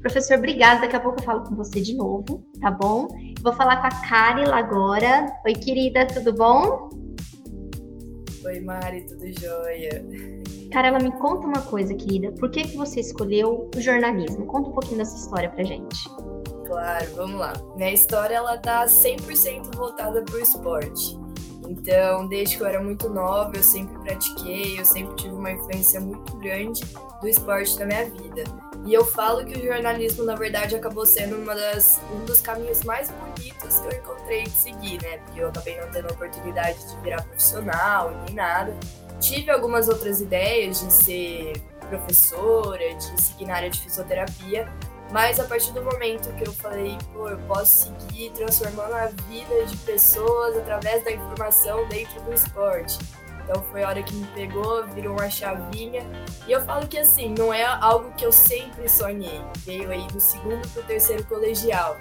Professor, 0.00 0.38
obrigada. 0.38 0.82
Daqui 0.82 0.96
a 0.96 1.00
pouco 1.00 1.20
eu 1.20 1.24
falo 1.24 1.42
com 1.42 1.54
você 1.54 1.80
de 1.80 1.96
novo, 1.96 2.44
tá 2.60 2.70
bom? 2.70 3.08
Vou 3.42 3.52
falar 3.52 3.80
com 3.80 3.86
a 3.86 4.08
Karila 4.08 4.56
agora. 4.56 5.26
Oi, 5.44 5.52
querida, 5.54 6.06
tudo 6.06 6.32
bom? 6.32 6.88
Oi, 8.44 8.60
Mari, 8.60 9.04
tudo 9.06 9.24
jóia? 9.40 10.04
Carela, 10.72 10.98
me 10.98 11.10
conta 11.12 11.46
uma 11.46 11.62
coisa, 11.62 11.94
querida. 11.94 12.32
Por 12.32 12.50
que, 12.50 12.62
que 12.62 12.76
você 12.76 13.00
escolheu 13.00 13.68
o 13.74 13.80
jornalismo? 13.80 14.46
Conta 14.46 14.68
um 14.70 14.72
pouquinho 14.72 14.98
dessa 14.98 15.16
história 15.16 15.50
pra 15.50 15.64
gente. 15.64 15.98
Claro, 16.78 17.06
vamos 17.16 17.40
lá. 17.40 17.54
Minha 17.74 17.92
história 17.92 18.36
ela 18.36 18.56
tá 18.56 18.86
100% 18.86 19.74
voltada 19.74 20.22
pro 20.22 20.38
esporte. 20.38 21.18
Então, 21.68 22.28
desde 22.28 22.56
que 22.56 22.62
eu 22.62 22.68
era 22.68 22.80
muito 22.80 23.10
nova, 23.10 23.56
eu 23.56 23.64
sempre 23.64 23.98
pratiquei, 23.98 24.78
eu 24.78 24.84
sempre 24.84 25.16
tive 25.16 25.34
uma 25.34 25.50
influência 25.50 26.00
muito 26.00 26.36
grande 26.36 26.80
do 27.20 27.26
esporte 27.26 27.76
na 27.80 27.84
minha 27.84 28.04
vida. 28.08 28.44
E 28.86 28.94
eu 28.94 29.04
falo 29.04 29.44
que 29.44 29.58
o 29.58 29.66
jornalismo, 29.66 30.22
na 30.24 30.36
verdade, 30.36 30.76
acabou 30.76 31.04
sendo 31.04 31.34
uma 31.34 31.52
das, 31.52 32.00
um 32.14 32.24
dos 32.24 32.40
caminhos 32.40 32.84
mais 32.84 33.10
bonitos 33.10 33.80
que 33.80 33.86
eu 33.88 33.98
encontrei 33.98 34.44
de 34.44 34.50
seguir, 34.50 35.02
né? 35.02 35.18
Porque 35.18 35.40
eu 35.40 35.48
acabei 35.48 35.80
não 35.80 35.90
tendo 35.90 36.06
a 36.06 36.12
oportunidade 36.12 36.78
de 36.88 36.96
virar 37.00 37.24
profissional 37.24 38.12
nem 38.24 38.36
nada. 38.36 38.72
Tive 39.18 39.50
algumas 39.50 39.88
outras 39.88 40.20
ideias 40.20 40.78
de 40.78 40.92
ser 40.92 41.60
professora, 41.88 42.94
de 42.94 43.20
seguir 43.20 43.46
na 43.46 43.56
área 43.56 43.68
de 43.68 43.80
fisioterapia, 43.80 44.72
mas 45.10 45.40
a 45.40 45.44
partir 45.44 45.72
do 45.72 45.82
momento 45.82 46.32
que 46.34 46.46
eu 46.46 46.52
falei, 46.52 46.98
pô, 47.12 47.28
eu 47.28 47.38
posso 47.46 47.86
seguir 47.86 48.30
transformando 48.30 48.92
a 48.92 49.06
vida 49.06 49.64
de 49.66 49.76
pessoas 49.78 50.56
através 50.56 51.02
da 51.04 51.12
informação 51.12 51.86
dentro 51.88 52.20
do 52.22 52.32
esporte. 52.32 52.98
Então 53.42 53.62
foi 53.70 53.82
a 53.82 53.88
hora 53.88 54.02
que 54.02 54.14
me 54.14 54.26
pegou, 54.28 54.86
virou 54.88 55.14
uma 55.14 55.30
chavinha. 55.30 56.02
E 56.46 56.52
eu 56.52 56.60
falo 56.66 56.86
que 56.86 56.98
assim, 56.98 57.34
não 57.38 57.52
é 57.52 57.64
algo 57.64 58.12
que 58.12 58.26
eu 58.26 58.30
sempre 58.30 58.86
sonhei. 58.90 59.40
Veio 59.58 59.90
aí 59.90 60.06
do 60.08 60.20
segundo 60.20 60.68
pro 60.68 60.82
terceiro 60.82 61.24
colegial. 61.24 61.96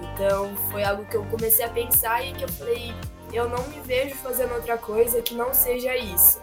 Então 0.00 0.56
foi 0.70 0.82
algo 0.82 1.04
que 1.04 1.16
eu 1.16 1.24
comecei 1.26 1.66
a 1.66 1.68
pensar 1.68 2.24
e 2.24 2.32
que 2.32 2.44
eu 2.44 2.48
falei, 2.48 2.94
eu 3.30 3.46
não 3.46 3.62
me 3.64 3.80
vejo 3.80 4.14
fazendo 4.16 4.54
outra 4.54 4.78
coisa 4.78 5.20
que 5.20 5.34
não 5.34 5.52
seja 5.52 5.94
isso. 5.94 6.40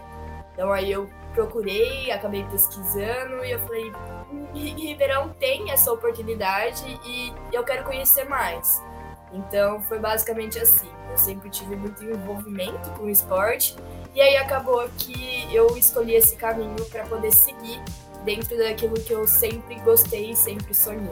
Então 0.53 0.71
aí 0.71 0.91
eu 0.91 1.09
procurei, 1.33 2.11
acabei 2.11 2.43
pesquisando 2.45 3.43
e 3.43 3.51
eu 3.51 3.59
falei, 3.59 3.91
Ribeirão 4.53 5.29
tem 5.39 5.71
essa 5.71 5.91
oportunidade 5.91 6.83
e 7.05 7.33
eu 7.51 7.63
quero 7.63 7.83
conhecer 7.83 8.23
mais. 8.25 8.81
Então 9.33 9.81
foi 9.83 9.99
basicamente 9.99 10.59
assim. 10.59 10.89
Eu 11.09 11.17
sempre 11.17 11.49
tive 11.49 11.75
muito 11.75 12.03
envolvimento 12.03 12.89
com 12.91 13.05
o 13.05 13.09
esporte 13.09 13.75
e 14.13 14.21
aí 14.21 14.37
acabou 14.37 14.87
que 14.97 15.47
eu 15.53 15.75
escolhi 15.75 16.13
esse 16.13 16.35
caminho 16.35 16.85
para 16.91 17.03
poder 17.05 17.31
seguir 17.31 17.81
dentro 18.23 18.57
daquilo 18.57 18.93
que 18.93 19.11
eu 19.11 19.27
sempre 19.27 19.75
gostei 19.79 20.31
e 20.31 20.35
sempre 20.35 20.73
sonhei. 20.73 21.11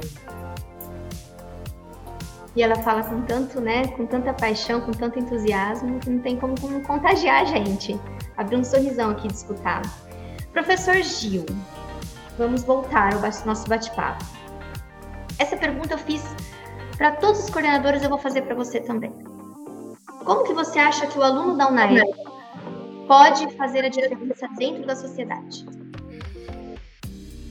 E 2.55 2.61
ela 2.61 2.75
fala 2.75 3.01
com 3.03 3.21
tanto, 3.21 3.61
né, 3.61 3.87
com 3.87 4.05
tanta 4.05 4.33
paixão, 4.33 4.81
com 4.81 4.91
tanto 4.91 5.17
entusiasmo, 5.17 5.99
que 5.99 6.09
não 6.09 6.19
tem 6.19 6.37
como, 6.37 6.59
como 6.59 6.81
contagiar 6.83 7.41
a 7.41 7.45
gente. 7.45 7.99
Abriu 8.35 8.59
um 8.59 8.63
sorrisão 8.63 9.11
aqui 9.11 9.27
de 9.27 9.35
escutar. 9.35 9.81
Professor 10.53 11.01
Gil, 11.01 11.45
vamos 12.37 12.63
voltar 12.63 13.13
ao 13.13 13.21
nosso 13.45 13.67
bate-papo. 13.67 14.25
Essa 15.39 15.55
pergunta 15.55 15.93
eu 15.93 15.97
fiz 15.97 16.21
para 16.97 17.13
todos 17.13 17.45
os 17.45 17.49
coordenadores, 17.49 18.03
eu 18.03 18.09
vou 18.09 18.19
fazer 18.19 18.41
para 18.41 18.53
você 18.53 18.81
também. 18.81 19.11
Como 20.25 20.43
que 20.43 20.53
você 20.53 20.77
acha 20.77 21.07
que 21.07 21.17
o 21.17 21.23
aluno 21.23 21.57
da 21.57 21.69
UNAE 21.69 22.01
pode 23.07 23.49
fazer 23.55 23.85
a 23.85 23.89
diferença 23.89 24.47
dentro 24.57 24.85
da 24.85 24.95
sociedade? 24.95 25.65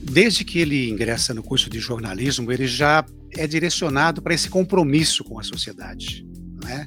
Desde 0.03 0.45
que 0.45 0.59
ele 0.59 0.89
ingressa 0.89 1.33
no 1.33 1.41
curso 1.41 1.69
de 1.69 1.79
jornalismo, 1.79 2.51
ele 2.51 2.67
já 2.67 3.03
é 3.35 3.47
direcionado 3.47 4.21
para 4.21 4.33
esse 4.33 4.49
compromisso 4.49 5.23
com 5.23 5.39
a 5.39 5.43
sociedade, 5.43 6.25
né? 6.63 6.85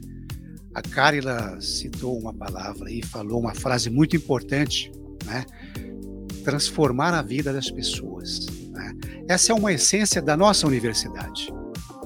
A 0.74 0.80
Carila 0.82 1.60
citou 1.60 2.18
uma 2.18 2.32
palavra 2.32 2.90
e 2.90 3.02
falou 3.02 3.40
uma 3.40 3.54
frase 3.54 3.90
muito 3.90 4.16
importante, 4.16 4.92
né? 5.24 5.44
Transformar 6.44 7.14
a 7.14 7.22
vida 7.22 7.52
das 7.52 7.70
pessoas. 7.70 8.46
Né? 8.70 8.94
Essa 9.28 9.52
é 9.52 9.54
uma 9.54 9.72
essência 9.72 10.20
da 10.22 10.36
nossa 10.36 10.66
universidade. 10.66 11.52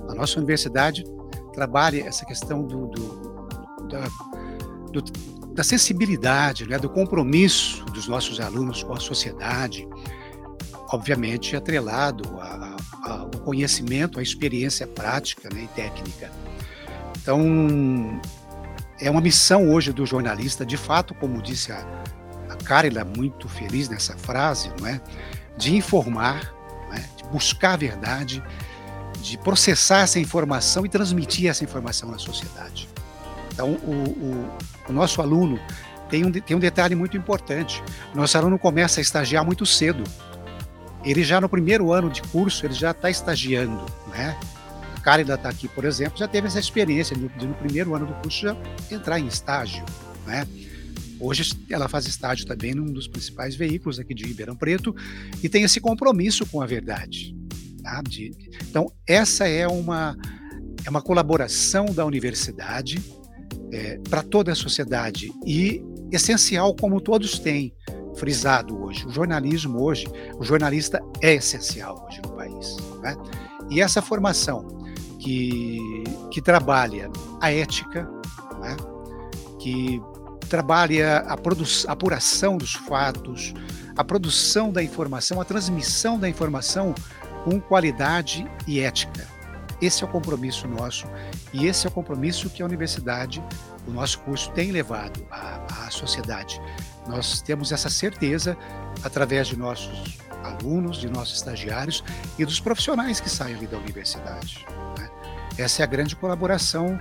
A 0.09 0.15
nossa 0.15 0.39
universidade 0.39 1.05
trabalha 1.53 2.07
essa 2.07 2.25
questão 2.25 2.65
do, 2.65 2.87
do, 2.87 3.49
da, 3.89 4.09
do, 4.93 5.03
da, 5.53 5.65
sensibilidade, 5.65 6.67
né? 6.67 6.79
do 6.79 6.89
compromisso 6.89 7.85
dos 7.87 8.07
nossos 8.07 8.41
alunos 8.41 8.83
com 8.83 8.95
a 8.95 9.01
sociedade, 9.01 9.87
obviamente 10.91 11.57
atrelado 11.57 12.23
ao 13.03 13.29
conhecimento, 13.45 14.21
à 14.21 14.23
experiência 14.23 14.87
prática 14.87 15.49
né? 15.53 15.65
e 15.65 15.69
técnica. 15.69 16.31
Então, 17.21 18.21
é 19.01 19.11
uma 19.11 19.21
missão 19.21 19.71
hoje 19.71 19.93
do 19.93 20.07
jornalista, 20.07 20.65
de 20.65 20.77
fato, 20.77 21.15
como 21.15 21.43
disse 21.43 21.73
a, 21.73 22.05
Carila 22.69 23.03
muito 23.03 23.49
feliz 23.49 23.89
nessa 23.89 24.15
frase, 24.19 24.71
não 24.79 24.87
é? 24.87 25.01
De 25.57 25.75
informar, 25.75 26.53
é? 26.93 26.99
de 27.17 27.25
buscar 27.33 27.73
a 27.73 27.77
verdade, 27.77 28.43
de 29.23 29.39
processar 29.39 30.01
essa 30.01 30.21
informação 30.21 30.85
e 30.85 30.89
transmitir 30.89 31.49
essa 31.49 31.65
informação 31.65 32.11
na 32.11 32.19
sociedade. 32.19 32.87
Então, 33.51 33.71
o, 33.71 33.91
o, 33.91 34.51
o 34.91 34.93
nosso 34.93 35.23
aluno 35.23 35.59
tem 36.11 36.27
um, 36.27 36.31
tem 36.31 36.55
um 36.57 36.61
detalhe 36.61 36.95
muito 36.95 37.17
importante. 37.17 37.83
Nosso 38.15 38.37
aluno 38.37 38.59
começa 38.59 39.01
a 39.01 39.03
estagiar 39.03 39.45
muito 39.45 39.65
cedo. 39.65 40.05
Ele 41.03 41.25
já 41.25 41.41
no 41.41 41.49
primeiro 41.49 41.91
ano 41.91 42.11
de 42.11 42.21
curso, 42.23 42.67
ele 42.67 42.75
já 42.75 42.91
está 42.91 43.09
estagiando, 43.09 43.87
né? 44.09 44.37
A 44.95 45.01
Carila 45.01 45.35
está 45.35 45.49
aqui, 45.49 45.69
por 45.69 45.87
exemplo, 45.87 46.19
já 46.19 46.29
teve 46.29 46.49
essa 46.49 46.59
experiência 46.59 47.17
de, 47.17 47.29
de 47.29 47.47
no 47.47 47.55
primeiro 47.55 47.95
ano 47.95 48.05
do 48.07 48.13
curso 48.15 48.43
já 48.43 48.57
entrar 48.91 49.19
em 49.19 49.27
estágio, 49.27 49.85
né? 50.27 50.47
Hoje 51.21 51.53
ela 51.71 51.89
faz 51.89 52.07
estágio 52.07 52.47
também 52.47 52.75
num 52.75 52.93
dos 52.93 53.09
principais 53.09 53.57
veículos 53.57 53.99
aqui 53.99 54.15
de 54.15 54.25
Ribeirão 54.25 54.57
Preto 54.57 54.95
e 55.43 55.49
tem 55.49 55.63
esse 55.65 55.81
compromisso 55.81 56.47
com 56.47 56.61
a 56.61 56.67
verdade. 56.67 57.35
Tá? 57.83 58.03
De, 58.03 58.33
então, 58.69 58.93
essa 59.07 59.49
é 59.49 59.67
uma, 59.67 60.17
é 60.85 60.91
uma 60.91 61.03
colaboração 61.03 61.87
da 61.87 62.05
universidade 62.05 63.03
é, 63.73 63.99
para 64.09 64.23
toda 64.23 64.53
a 64.53 64.55
sociedade 64.55 65.33
e 65.45 65.83
essencial 66.13 66.75
como 66.75 67.01
todos 67.01 67.39
têm 67.39 67.75
frisado 68.17 68.81
hoje. 68.83 69.07
O 69.07 69.11
jornalismo 69.11 69.83
hoje, 69.83 70.07
o 70.39 70.45
jornalista 70.45 71.01
é 71.23 71.35
essencial 71.35 72.07
hoje 72.07 72.21
no 72.23 72.33
país. 72.33 72.77
Né? 73.01 73.17
E 73.71 73.81
essa 73.81 74.03
formação 74.03 74.67
que, 75.19 75.79
que 76.31 76.41
trabalha 76.41 77.11
a 77.41 77.51
ética, 77.53 78.09
né? 78.61 78.77
que 79.61 80.01
trabalha 80.49 81.19
a, 81.21 81.35
a 81.35 81.93
apuração 81.93 82.57
dos 82.57 82.73
fatos, 82.73 83.55
a 83.97 84.03
produção 84.03 84.73
da 84.73 84.83
informação, 84.83 85.41
a 85.41 85.45
transmissão 85.45 86.19
da 86.19 86.29
informação 86.29 86.95
com 87.45 87.61
qualidade 87.61 88.49
e 88.67 88.81
ética. 88.81 89.27
Esse 89.81 90.03
é 90.03 90.07
o 90.07 90.11
compromisso 90.11 90.67
nosso 90.67 91.07
e 91.53 91.67
esse 91.67 91.87
é 91.87 91.89
o 91.89 91.93
compromisso 91.93 92.51
que 92.51 92.63
a 92.63 92.67
universidade, 92.67 93.43
o 93.87 93.91
nosso 93.93 94.19
curso, 94.21 94.51
tem 94.51 94.73
levado 94.73 95.25
à, 95.31 95.87
à 95.87 95.91
sociedade. 95.91 96.61
Nós 97.07 97.41
temos 97.41 97.71
essa 97.71 97.89
certeza 97.89 98.57
através 99.05 99.47
de 99.47 99.57
nossos 99.57 100.19
alunos, 100.43 100.99
de 100.99 101.09
nossos 101.09 101.37
estagiários 101.37 102.03
e 102.39 102.45
dos 102.45 102.61
profissionais 102.61 103.21
que 103.21 103.31
saem 103.31 103.55
ali 103.55 103.67
da 103.67 103.79
universidade. 103.79 104.67
Né? 104.99 105.09
Essa 105.57 105.83
é 105.83 105.85
a 105.85 105.87
grande 105.87 106.17
colaboração 106.17 106.99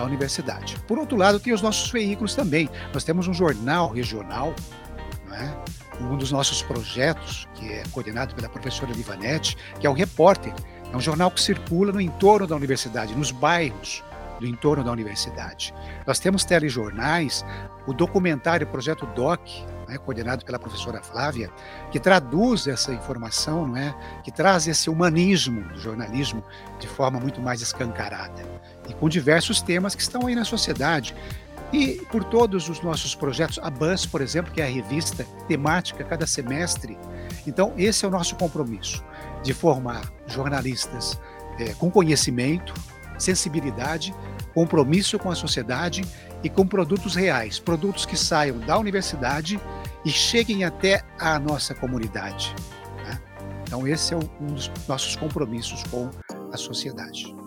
da 0.00 0.06
universidade. 0.06 0.76
Por 0.86 0.98
outro 0.98 1.16
lado, 1.16 1.38
tem 1.38 1.52
os 1.52 1.60
nossos 1.60 1.90
veículos 1.90 2.34
também. 2.34 2.68
Nós 2.92 3.04
temos 3.04 3.28
um 3.28 3.34
jornal 3.34 3.88
regional, 3.88 4.54
é? 5.32 6.02
um 6.02 6.16
dos 6.16 6.32
nossos 6.32 6.62
projetos, 6.62 7.46
que 7.54 7.70
é 7.70 7.82
coordenado 7.92 8.34
pela 8.34 8.48
professora 8.48 8.92
Livanete, 8.92 9.56
que 9.78 9.86
é 9.86 9.90
o 9.90 9.92
Repórter. 9.92 10.54
É 10.90 10.96
um 10.96 11.00
jornal 11.00 11.30
que 11.30 11.40
circula 11.40 11.92
no 11.92 12.00
entorno 12.00 12.46
da 12.46 12.56
universidade, 12.56 13.14
nos 13.14 13.30
bairros 13.30 14.02
do 14.40 14.46
entorno 14.46 14.82
da 14.82 14.90
universidade. 14.90 15.74
Nós 16.06 16.18
temos 16.18 16.44
telejornais, 16.44 17.44
o 17.86 17.92
documentário 17.92 18.66
o 18.66 18.70
Projeto 18.70 19.04
DOC, 19.14 19.42
né, 19.86 19.98
coordenado 19.98 20.46
pela 20.46 20.58
professora 20.58 21.02
Flávia, 21.02 21.50
que 21.92 22.00
traduz 22.00 22.66
essa 22.66 22.92
informação, 22.94 23.68
não 23.68 23.76
é? 23.76 23.94
que 24.24 24.32
traz 24.32 24.66
esse 24.66 24.88
humanismo 24.88 25.60
do 25.68 25.78
jornalismo 25.78 26.42
de 26.78 26.88
forma 26.88 27.20
muito 27.20 27.42
mais 27.42 27.60
escancarada 27.60 28.42
e 28.90 28.94
com 28.94 29.08
diversos 29.08 29.62
temas 29.62 29.94
que 29.94 30.02
estão 30.02 30.26
aí 30.26 30.34
na 30.34 30.44
sociedade. 30.44 31.14
E 31.72 32.02
por 32.10 32.24
todos 32.24 32.68
os 32.68 32.82
nossos 32.82 33.14
projetos, 33.14 33.58
a 33.62 33.70
BUS, 33.70 34.04
por 34.04 34.20
exemplo, 34.20 34.52
que 34.52 34.60
é 34.60 34.64
a 34.64 34.68
revista 34.68 35.24
temática 35.46 36.02
cada 36.02 36.26
semestre. 36.26 36.98
Então, 37.46 37.72
esse 37.76 38.04
é 38.04 38.08
o 38.08 38.10
nosso 38.10 38.34
compromisso, 38.34 39.04
de 39.42 39.54
formar 39.54 40.02
jornalistas 40.26 41.18
é, 41.58 41.72
com 41.74 41.88
conhecimento, 41.88 42.74
sensibilidade, 43.18 44.12
compromisso 44.52 45.16
com 45.18 45.30
a 45.30 45.34
sociedade 45.34 46.02
e 46.42 46.50
com 46.50 46.66
produtos 46.66 47.14
reais, 47.14 47.60
produtos 47.60 48.04
que 48.04 48.16
saiam 48.16 48.58
da 48.58 48.76
universidade 48.76 49.60
e 50.04 50.10
cheguem 50.10 50.64
até 50.64 51.02
a 51.20 51.38
nossa 51.38 51.72
comunidade. 51.72 52.52
Né? 53.04 53.20
Então, 53.62 53.86
esse 53.86 54.12
é 54.12 54.16
um 54.16 54.46
dos 54.46 54.72
nossos 54.88 55.14
compromissos 55.14 55.84
com 55.84 56.10
a 56.52 56.56
sociedade. 56.56 57.39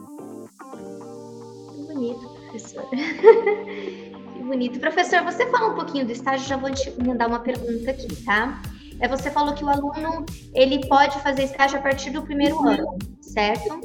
Que 2.54 2.60
bonito, 2.60 2.84
professor. 2.84 2.90
que 4.34 4.44
bonito. 4.44 4.80
Professor, 4.80 5.24
você 5.24 5.46
fala 5.50 5.72
um 5.72 5.76
pouquinho 5.76 6.06
do 6.06 6.12
estágio, 6.12 6.48
já 6.48 6.58
vou 6.58 6.72
te 6.72 6.94
mandar 7.04 7.28
uma 7.28 7.40
pergunta 7.40 7.90
aqui, 7.92 8.16
tá? 8.24 8.62
É, 9.00 9.08
você 9.08 9.32
falou 9.32 9.54
que 9.54 9.64
o 9.64 9.70
aluno 9.70 10.26
ele 10.54 10.88
pode 10.88 11.20
fazer 11.22 11.44
estágio 11.44 11.80
a 11.80 11.82
partir 11.82 12.12
do 12.12 12.22
primeiro 12.22 12.64
ano, 12.68 12.98
certo? 13.22 13.82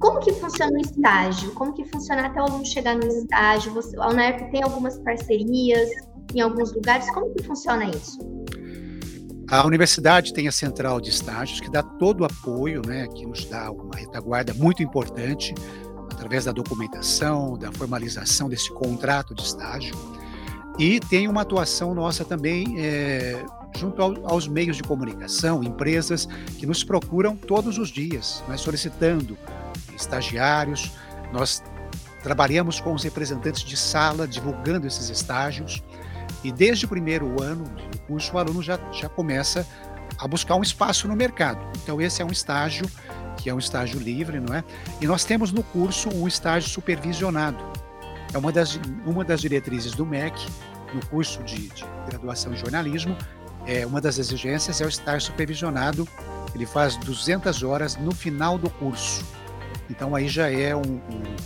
Como 0.00 0.20
que 0.20 0.32
funciona 0.32 0.72
o 0.72 0.80
estágio? 0.80 1.52
Como 1.54 1.72
que 1.72 1.84
funciona 1.84 2.26
até 2.26 2.40
o 2.40 2.44
aluno 2.44 2.66
chegar 2.66 2.96
no 2.96 3.06
estágio? 3.06 3.72
Você, 3.72 3.96
a 3.98 4.08
UNERP 4.08 4.50
tem 4.50 4.62
algumas 4.62 4.98
parcerias 4.98 5.88
em 6.34 6.40
alguns 6.40 6.72
lugares. 6.72 7.10
Como 7.12 7.32
que 7.34 7.42
funciona 7.42 7.84
isso? 7.84 8.18
A 9.50 9.66
universidade 9.66 10.34
tem 10.34 10.46
a 10.46 10.52
central 10.52 11.00
de 11.00 11.08
estágios 11.08 11.60
que 11.60 11.70
dá 11.70 11.82
todo 11.82 12.20
o 12.20 12.24
apoio, 12.26 12.82
né, 12.86 13.08
que 13.08 13.24
nos 13.24 13.46
dá 13.46 13.70
uma 13.70 13.96
retaguarda 13.96 14.52
muito 14.52 14.82
importante 14.82 15.54
através 16.18 16.44
da 16.44 16.52
documentação, 16.52 17.56
da 17.56 17.70
formalização 17.70 18.48
desse 18.48 18.72
contrato 18.72 19.34
de 19.34 19.42
estágio. 19.42 19.94
E 20.76 20.98
tem 20.98 21.28
uma 21.28 21.42
atuação 21.42 21.94
nossa 21.94 22.24
também 22.24 22.74
é, 22.78 23.44
junto 23.76 24.02
ao, 24.02 24.26
aos 24.26 24.48
meios 24.48 24.76
de 24.76 24.82
comunicação, 24.82 25.62
empresas 25.62 26.26
que 26.58 26.66
nos 26.66 26.82
procuram 26.82 27.36
todos 27.36 27.78
os 27.78 27.88
dias, 27.88 28.42
né, 28.48 28.56
solicitando 28.56 29.38
estagiários, 29.94 30.90
nós 31.32 31.62
trabalhamos 32.22 32.80
com 32.80 32.92
os 32.92 33.04
representantes 33.04 33.62
de 33.62 33.76
sala, 33.76 34.26
divulgando 34.26 34.86
esses 34.86 35.08
estágios, 35.08 35.82
e 36.42 36.50
desde 36.50 36.84
o 36.84 36.88
primeiro 36.88 37.40
ano 37.40 37.64
do 37.64 37.98
curso, 38.00 38.34
o 38.34 38.38
aluno 38.38 38.62
já, 38.62 38.78
já 38.92 39.08
começa 39.08 39.66
a 40.18 40.26
buscar 40.26 40.56
um 40.56 40.62
espaço 40.62 41.06
no 41.06 41.14
mercado. 41.14 41.60
Então, 41.82 42.00
esse 42.00 42.22
é 42.22 42.24
um 42.24 42.30
estágio 42.30 42.88
que 43.38 43.48
é 43.48 43.54
um 43.54 43.58
estágio 43.58 43.98
livre, 43.98 44.40
não 44.40 44.54
é? 44.54 44.62
E 45.00 45.06
nós 45.06 45.24
temos 45.24 45.52
no 45.52 45.62
curso 45.62 46.10
um 46.10 46.26
estágio 46.26 46.68
supervisionado. 46.68 47.58
É 48.32 48.36
uma 48.36 48.52
das, 48.52 48.78
uma 49.06 49.24
das 49.24 49.40
diretrizes 49.40 49.92
do 49.92 50.04
MEC, 50.04 50.34
no 50.92 51.04
curso 51.06 51.42
de, 51.44 51.68
de 51.68 51.84
graduação 52.06 52.52
em 52.52 52.56
jornalismo, 52.56 53.16
é, 53.66 53.86
uma 53.86 54.00
das 54.00 54.18
exigências 54.18 54.80
é 54.80 54.84
o 54.84 54.88
estágio 54.88 55.26
supervisionado. 55.26 56.08
Ele 56.54 56.66
faz 56.66 56.96
200 56.96 57.62
horas 57.62 57.96
no 57.96 58.12
final 58.12 58.58
do 58.58 58.68
curso. 58.70 59.24
Então 59.90 60.14
aí 60.14 60.28
já 60.28 60.50
é 60.50 60.74
um, 60.74 60.80
um, 60.80 61.36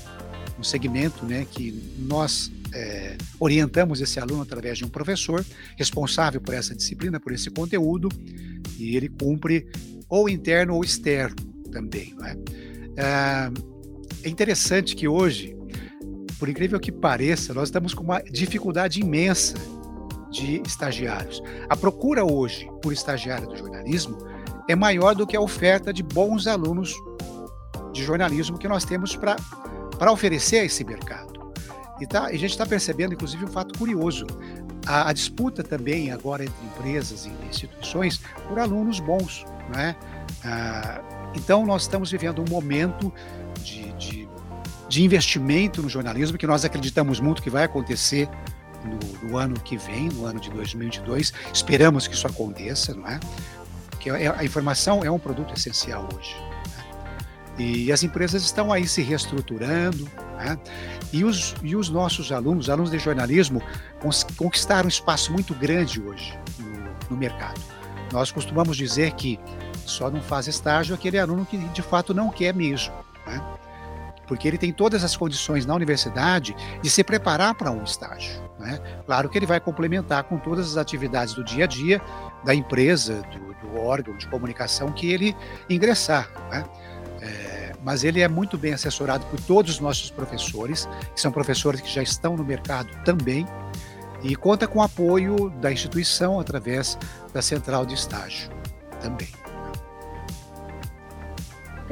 um 0.61 0.63
segmento 0.63 1.27
né, 1.27 1.45
que 1.51 1.97
nós 1.99 2.51
é, 2.73 3.17
orientamos 3.39 4.01
esse 4.01 4.19
aluno 4.19 4.43
através 4.43 4.79
de 4.79 4.85
um 4.85 4.89
professor 4.89 5.45
responsável 5.77 6.41
por 6.41 6.55
essa 6.55 6.75
disciplina, 6.75 7.21
por 7.21 7.33
esse 7.33 7.51
conteúdo, 7.51 8.09
e 8.79 8.97
ele 8.97 9.09
cumpre 9.09 9.69
ou 10.09 10.29
interno 10.29 10.75
ou 10.75 10.85
externo 10.85 11.52
também. 11.73 12.15
Não 12.17 12.27
é? 12.27 12.37
é 14.23 14.29
interessante 14.29 14.95
que 14.95 15.09
hoje, 15.09 15.57
por 16.39 16.49
incrível 16.49 16.79
que 16.79 16.93
pareça, 16.93 17.53
nós 17.53 17.65
estamos 17.69 17.95
com 17.95 18.05
uma 18.05 18.23
dificuldade 18.23 19.01
imensa 19.01 19.57
de 20.31 20.63
estagiários. 20.67 21.43
A 21.69 21.77
procura 21.77 22.25
hoje 22.25 22.71
por 22.81 22.93
estagiário 22.93 23.49
do 23.49 23.57
jornalismo 23.57 24.17
é 24.69 24.77
maior 24.77 25.15
do 25.15 25.27
que 25.27 25.37
a 25.37 25.41
oferta 25.41 25.93
de 25.93 26.03
bons 26.03 26.47
alunos 26.47 26.95
de 27.93 28.03
jornalismo 28.03 28.59
que 28.59 28.69
nós 28.69 28.85
temos 28.85 29.17
para 29.17 30.13
oferecer 30.13 30.61
a 30.61 30.65
esse 30.65 30.85
mercado. 30.85 31.33
E, 32.01 32.07
tá, 32.07 32.27
a 32.27 32.33
gente 32.33 32.51
está 32.51 32.67
percebendo, 32.67 33.15
inclusive, 33.15 33.45
um 33.45 33.49
fato 33.49 33.79
curioso. 33.79 34.27
A, 34.87 35.11
a, 35.11 35.13
disputa 35.13 35.63
também 35.63 36.11
agora 36.11 36.43
entre 36.43 36.67
empresas 36.67 37.27
e 37.27 37.31
instituições 37.49 38.21
por 38.49 38.59
alunos 38.59 38.99
bons. 38.99 39.45
Né? 39.73 39.95
Ah, 40.45 41.01
então, 41.35 41.65
nós 41.67 41.83
estamos 41.83 42.11
vivendo 42.11 42.41
um 42.41 42.51
momento 42.51 43.13
de, 43.63 43.93
de, 43.93 44.29
de, 44.89 45.03
investimento 45.03 45.83
no 45.83 45.89
jornalismo 45.89 46.37
que 46.37 46.47
nós 46.47 46.65
acreditamos 46.65 47.21
muito 47.21 47.43
que 47.43 47.51
vai 47.51 47.65
acontecer 47.65 48.29
no, 48.85 49.29
no, 49.29 49.37
ano 49.39 49.59
que 49.61 49.77
vem, 49.77 50.09
no 50.09 50.27
ano 50.27 50.41
de 50.41 50.51
2022. 50.51 51.33
Esperamos 51.53 52.07
que 52.07 52.15
isso 52.15 52.27
aconteça, 52.27 52.95
não 52.95 53.07
é? 53.07 53.19
Porque 53.91 54.11
a 54.11 54.45
informação 54.45 55.05
é 55.05 55.11
um 55.11 55.19
produto 55.19 55.55
essencial 55.55 56.09
hoje. 56.15 56.35
E 57.59 57.93
as 57.93 58.03
empresas 58.03 58.43
estão 58.43 58.73
aí 58.73 58.89
se 58.89 59.03
reestruturando, 59.03 60.11
né? 60.37 60.59
e, 61.13 61.23
os, 61.23 61.55
e 61.63 61.77
os 61.77 61.89
nossos 61.89 62.33
alunos, 62.33 62.71
alunos 62.71 62.91
de 62.91 62.99
jornalismo, 62.99 63.63
conquistaram 64.37 64.87
um 64.87 64.89
espaço 64.89 65.31
muito 65.31 65.55
grande 65.55 66.01
hoje 66.01 66.37
no, 66.59 67.11
no 67.11 67.17
mercado. 67.17 67.61
Nós 68.11 68.33
costumamos 68.33 68.77
dizer 68.77 69.13
que 69.13 69.39
só 69.87 70.11
não 70.11 70.21
faz 70.21 70.47
estágio 70.47 70.95
aquele 70.95 71.19
aluno 71.19 71.45
que 71.45 71.57
de 71.57 71.83
fato 71.83 72.15
não 72.15 72.31
quer 72.31 72.55
mesmo, 72.55 72.95
né? 73.27 73.41
porque 74.27 74.49
ele 74.49 74.57
tem 74.57 74.73
todas 74.73 75.05
as 75.05 75.17
condições 75.17 75.67
na 75.67 75.75
universidade 75.75 76.57
de 76.81 76.89
se 76.89 77.05
preparar 77.05 77.55
para 77.55 77.71
um 77.71 77.85
estágio. 77.85 78.41
Né? 78.59 78.81
Claro 79.05 79.29
que 79.29 79.39
ele 79.39 79.47
vai 79.47 79.61
complementar 79.61 80.25
com 80.25 80.39
todas 80.39 80.71
as 80.71 80.77
atividades 80.77 81.35
do 81.35 81.45
dia 81.45 81.65
a 81.65 81.67
dia 81.67 82.01
da 82.45 82.55
empresa, 82.55 83.23
do, 83.31 83.69
do 83.69 83.79
órgão 83.79 84.17
de 84.17 84.27
comunicação 84.29 84.91
que 84.93 85.13
ele 85.13 85.37
ingressar. 85.69 86.31
Né? 86.51 86.65
É, 87.21 87.73
mas 87.85 88.05
ele 88.05 88.21
é 88.21 88.29
muito 88.29 88.57
bem 88.57 88.73
assessorado 88.73 89.27
por 89.27 89.41
todos 89.41 89.73
os 89.73 89.81
nossos 89.81 90.11
professores, 90.11 90.89
que 91.15 91.21
são 91.21 91.31
professores 91.31 91.81
que 91.81 91.91
já 91.91 92.03
estão 92.03 92.37
no 92.37 92.45
mercado 92.45 92.89
também, 93.05 93.47
e 94.23 94.37
conta 94.37 94.69
com 94.69 94.79
o 94.79 94.83
apoio 94.83 95.51
da 95.61 95.73
instituição 95.73 96.39
através 96.39 96.97
da 97.33 97.43
central 97.43 97.85
de 97.85 97.95
estágio 97.95 98.51
também. 99.01 99.29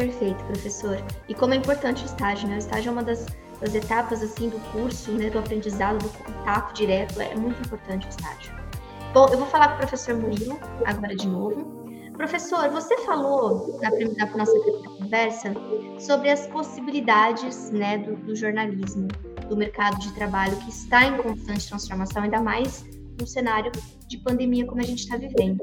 Perfeito, 0.00 0.42
professor. 0.44 0.96
E 1.28 1.34
como 1.34 1.52
é 1.52 1.58
importante 1.58 2.02
o 2.04 2.06
estágio, 2.06 2.48
né? 2.48 2.54
O 2.54 2.58
estágio 2.58 2.88
é 2.88 2.92
uma 2.92 3.02
das, 3.02 3.26
das 3.60 3.74
etapas 3.74 4.22
assim 4.22 4.48
do 4.48 4.58
curso, 4.72 5.12
né, 5.12 5.28
do 5.28 5.38
aprendizado, 5.38 5.98
do 5.98 6.08
contato 6.24 6.72
direto, 6.72 7.20
é 7.20 7.34
muito 7.34 7.60
importante 7.60 8.06
o 8.06 8.08
estágio. 8.08 8.50
Bom, 9.12 9.28
eu 9.28 9.36
vou 9.36 9.46
falar 9.46 9.68
com 9.68 9.74
o 9.74 9.78
professor 9.80 10.16
Murilo 10.16 10.58
agora 10.86 11.14
de 11.14 11.28
novo. 11.28 11.84
Professor, 12.16 12.70
você 12.70 12.96
falou 13.04 13.78
na, 13.82 13.90
na 13.90 14.36
nossa 14.38 14.58
primeira 14.58 14.88
conversa 14.88 15.52
sobre 15.98 16.30
as 16.30 16.46
possibilidades 16.46 17.70
né, 17.70 17.98
do, 17.98 18.16
do, 18.16 18.34
jornalismo, 18.34 19.06
do 19.50 19.56
mercado 19.56 19.98
de 19.98 20.14
trabalho 20.14 20.56
que 20.60 20.70
está 20.70 21.04
em 21.04 21.18
constante 21.18 21.68
transformação, 21.68 22.22
ainda 22.22 22.40
mais 22.40 22.86
no 23.20 23.26
cenário 23.26 23.70
de 24.08 24.16
pandemia 24.16 24.64
como 24.64 24.80
a 24.80 24.84
gente 24.84 25.00
está 25.00 25.18
vivendo. 25.18 25.60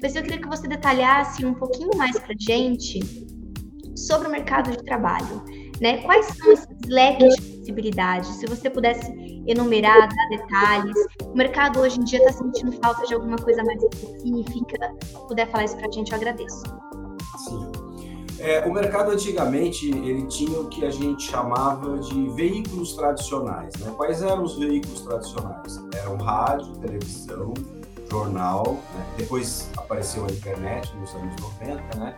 Mas 0.00 0.14
eu 0.14 0.22
queria 0.22 0.40
que 0.40 0.46
você 0.46 0.68
detalhasse 0.68 1.44
um 1.44 1.54
pouquinho 1.54 1.90
mais 1.96 2.16
para 2.16 2.32
gente 2.38 3.31
sobre 3.96 4.28
o 4.28 4.30
mercado 4.30 4.70
de 4.70 4.82
trabalho. 4.84 5.42
Né? 5.80 5.98
Quais 6.02 6.26
são 6.26 6.52
esses 6.52 6.68
leques 6.86 7.34
de 7.36 7.58
possibilidades? 7.58 8.28
Se 8.36 8.46
você 8.46 8.70
pudesse 8.70 9.10
enumerar, 9.46 10.08
dar 10.08 10.28
detalhes. 10.30 10.96
O 11.24 11.36
mercado 11.36 11.80
hoje 11.80 11.98
em 11.98 12.04
dia 12.04 12.18
está 12.20 12.32
sentindo 12.32 12.72
falta 12.72 13.06
de 13.06 13.14
alguma 13.14 13.36
coisa 13.36 13.62
mais 13.64 13.82
específica. 13.82 14.94
Se 15.04 15.26
puder 15.26 15.50
falar 15.50 15.64
isso 15.64 15.76
para 15.76 15.88
a 15.88 15.90
gente, 15.90 16.12
eu 16.12 16.16
agradeço. 16.16 16.62
Sim. 17.48 17.72
É, 18.38 18.66
o 18.66 18.72
mercado 18.72 19.12
antigamente 19.12 19.88
ele 19.88 20.26
tinha 20.26 20.58
o 20.58 20.68
que 20.68 20.84
a 20.84 20.90
gente 20.90 21.30
chamava 21.30 21.98
de 21.98 22.28
veículos 22.30 22.94
tradicionais. 22.94 23.74
Né? 23.76 23.92
Quais 23.96 24.22
eram 24.22 24.42
os 24.42 24.58
veículos 24.58 25.02
tradicionais? 25.02 25.80
Eram 25.94 26.16
rádio, 26.16 26.76
televisão, 26.78 27.54
jornal, 28.10 28.78
né? 28.94 29.06
depois 29.16 29.70
apareceu 29.76 30.24
a 30.26 30.30
internet 30.30 30.94
nos 30.96 31.14
anos 31.14 31.34
90, 31.40 31.98
né? 31.98 32.16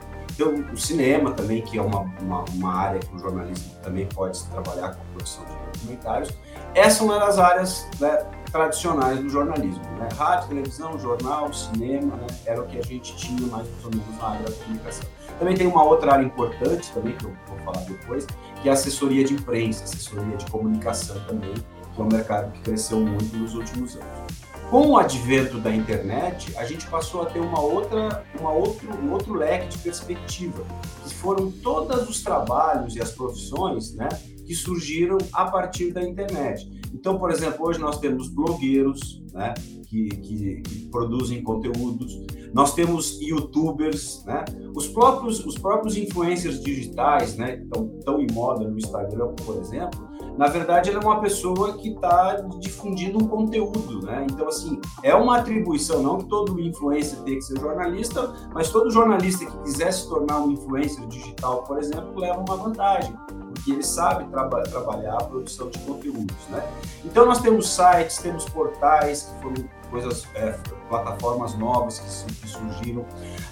O 0.72 0.76
cinema 0.76 1.32
também, 1.32 1.62
que 1.62 1.78
é 1.78 1.82
uma, 1.82 2.00
uma, 2.20 2.44
uma 2.50 2.74
área 2.74 2.98
que 2.98 3.14
o 3.14 3.18
jornalismo 3.18 3.72
também 3.82 4.06
pode 4.06 4.42
trabalhar 4.46 4.94
com 4.94 5.02
a 5.02 5.04
produção 5.12 5.44
de 5.44 5.52
documentários. 5.78 6.30
Essa 6.74 7.02
é 7.02 7.06
uma 7.06 7.20
das 7.20 7.38
áreas 7.38 7.86
né, 8.00 8.26
tradicionais 8.50 9.20
do 9.20 9.28
jornalismo. 9.28 9.82
Né? 9.98 10.08
Rádio, 10.16 10.48
televisão, 10.48 10.98
jornal, 10.98 11.52
cinema, 11.52 12.16
né? 12.16 12.26
era 12.46 12.60
o 12.60 12.66
que 12.66 12.78
a 12.78 12.82
gente 12.82 13.16
tinha 13.16 13.46
mais 13.48 13.66
ou 13.84 13.90
menos 13.90 14.18
na 14.18 14.28
área 14.28 14.42
da 14.44 14.52
comunicação. 14.52 15.08
Também 15.38 15.56
tem 15.56 15.66
uma 15.66 15.84
outra 15.84 16.14
área 16.14 16.24
importante 16.24 16.92
também, 16.92 17.16
que 17.16 17.24
eu 17.24 17.32
vou 17.48 17.58
falar 17.58 17.84
depois, 17.84 18.26
que 18.62 18.68
é 18.68 18.70
a 18.70 18.74
assessoria 18.74 19.24
de 19.24 19.34
imprensa, 19.34 19.84
assessoria 19.84 20.36
de 20.36 20.46
comunicação 20.46 21.18
também, 21.26 21.54
que 21.54 22.00
é 22.00 22.04
um 22.04 22.08
mercado 22.08 22.52
que 22.52 22.60
cresceu 22.60 23.00
muito 23.00 23.36
nos 23.36 23.54
últimos 23.54 23.96
anos. 23.96 24.43
Com 24.70 24.88
o 24.88 24.96
advento 24.96 25.58
da 25.58 25.74
internet, 25.74 26.56
a 26.56 26.64
gente 26.64 26.86
passou 26.86 27.22
a 27.22 27.26
ter 27.26 27.38
uma 27.38 27.60
outra, 27.60 28.24
uma 28.38 28.50
outro, 28.50 28.88
um 29.02 29.12
outro 29.12 29.34
leque 29.34 29.68
de 29.68 29.78
perspectiva, 29.78 30.64
que 31.04 31.14
foram 31.14 31.50
todos 31.50 32.08
os 32.08 32.22
trabalhos 32.22 32.96
e 32.96 33.00
as 33.00 33.12
profissões 33.12 33.94
né, 33.94 34.08
que 34.44 34.54
surgiram 34.54 35.18
a 35.32 35.44
partir 35.44 35.92
da 35.92 36.02
internet. 36.02 36.68
Então, 36.92 37.18
por 37.18 37.30
exemplo, 37.30 37.66
hoje 37.66 37.78
nós 37.78 37.98
temos 37.98 38.28
blogueiros 38.28 39.22
né, 39.32 39.54
que, 39.88 40.08
que, 40.08 40.62
que 40.62 40.88
produzem 40.90 41.42
conteúdos, 41.42 42.24
nós 42.54 42.72
temos 42.72 43.20
youtubers, 43.20 44.24
né? 44.24 44.44
Os 44.76 44.86
próprios, 44.86 45.44
os 45.44 45.58
próprios 45.58 45.96
influencers 45.96 46.62
digitais, 46.62 47.36
né? 47.36 47.56
Que 47.56 47.64
estão 47.64 47.88
tão 48.04 48.20
em 48.20 48.28
moda 48.30 48.68
no 48.68 48.78
Instagram, 48.78 49.34
por 49.44 49.56
exemplo, 49.56 50.08
na 50.36 50.48
verdade 50.48 50.90
ela 50.90 51.00
é 51.00 51.04
uma 51.04 51.20
pessoa 51.20 51.74
que 51.74 51.90
está 51.90 52.40
difundindo 52.58 53.18
um 53.18 53.26
conteúdo, 53.28 54.04
né? 54.04 54.26
Então, 54.30 54.48
assim, 54.48 54.80
é 55.02 55.14
uma 55.14 55.38
atribuição, 55.38 56.02
não 56.02 56.18
que 56.18 56.24
todo 56.26 56.60
influencer 56.60 57.18
tenha 57.20 57.36
que 57.36 57.44
ser 57.44 57.58
jornalista, 57.58 58.34
mas 58.52 58.70
todo 58.70 58.90
jornalista 58.90 59.46
que 59.46 59.56
quiser 59.58 59.92
se 59.92 60.08
tornar 60.08 60.40
um 60.40 60.50
influencer 60.50 61.06
digital, 61.06 61.62
por 61.64 61.78
exemplo, 61.78 62.18
leva 62.18 62.38
uma 62.40 62.56
vantagem 62.56 63.14
porque 63.54 63.72
ele 63.72 63.82
sabe 63.82 64.24
traba 64.30 64.62
trabalhar 64.64 65.14
a 65.14 65.24
produção 65.24 65.70
de 65.70 65.78
conteúdos, 65.80 66.36
né? 66.50 66.62
Então 67.04 67.24
nós 67.24 67.40
temos 67.40 67.68
sites, 67.70 68.18
temos 68.18 68.44
portais 68.46 69.22
que 69.22 69.42
foram 69.42 69.68
coisas, 69.90 70.26
é, 70.34 70.58
plataformas 70.88 71.54
novas 71.54 71.98
que, 71.98 72.34
que 72.34 72.48
surgiram. 72.48 73.04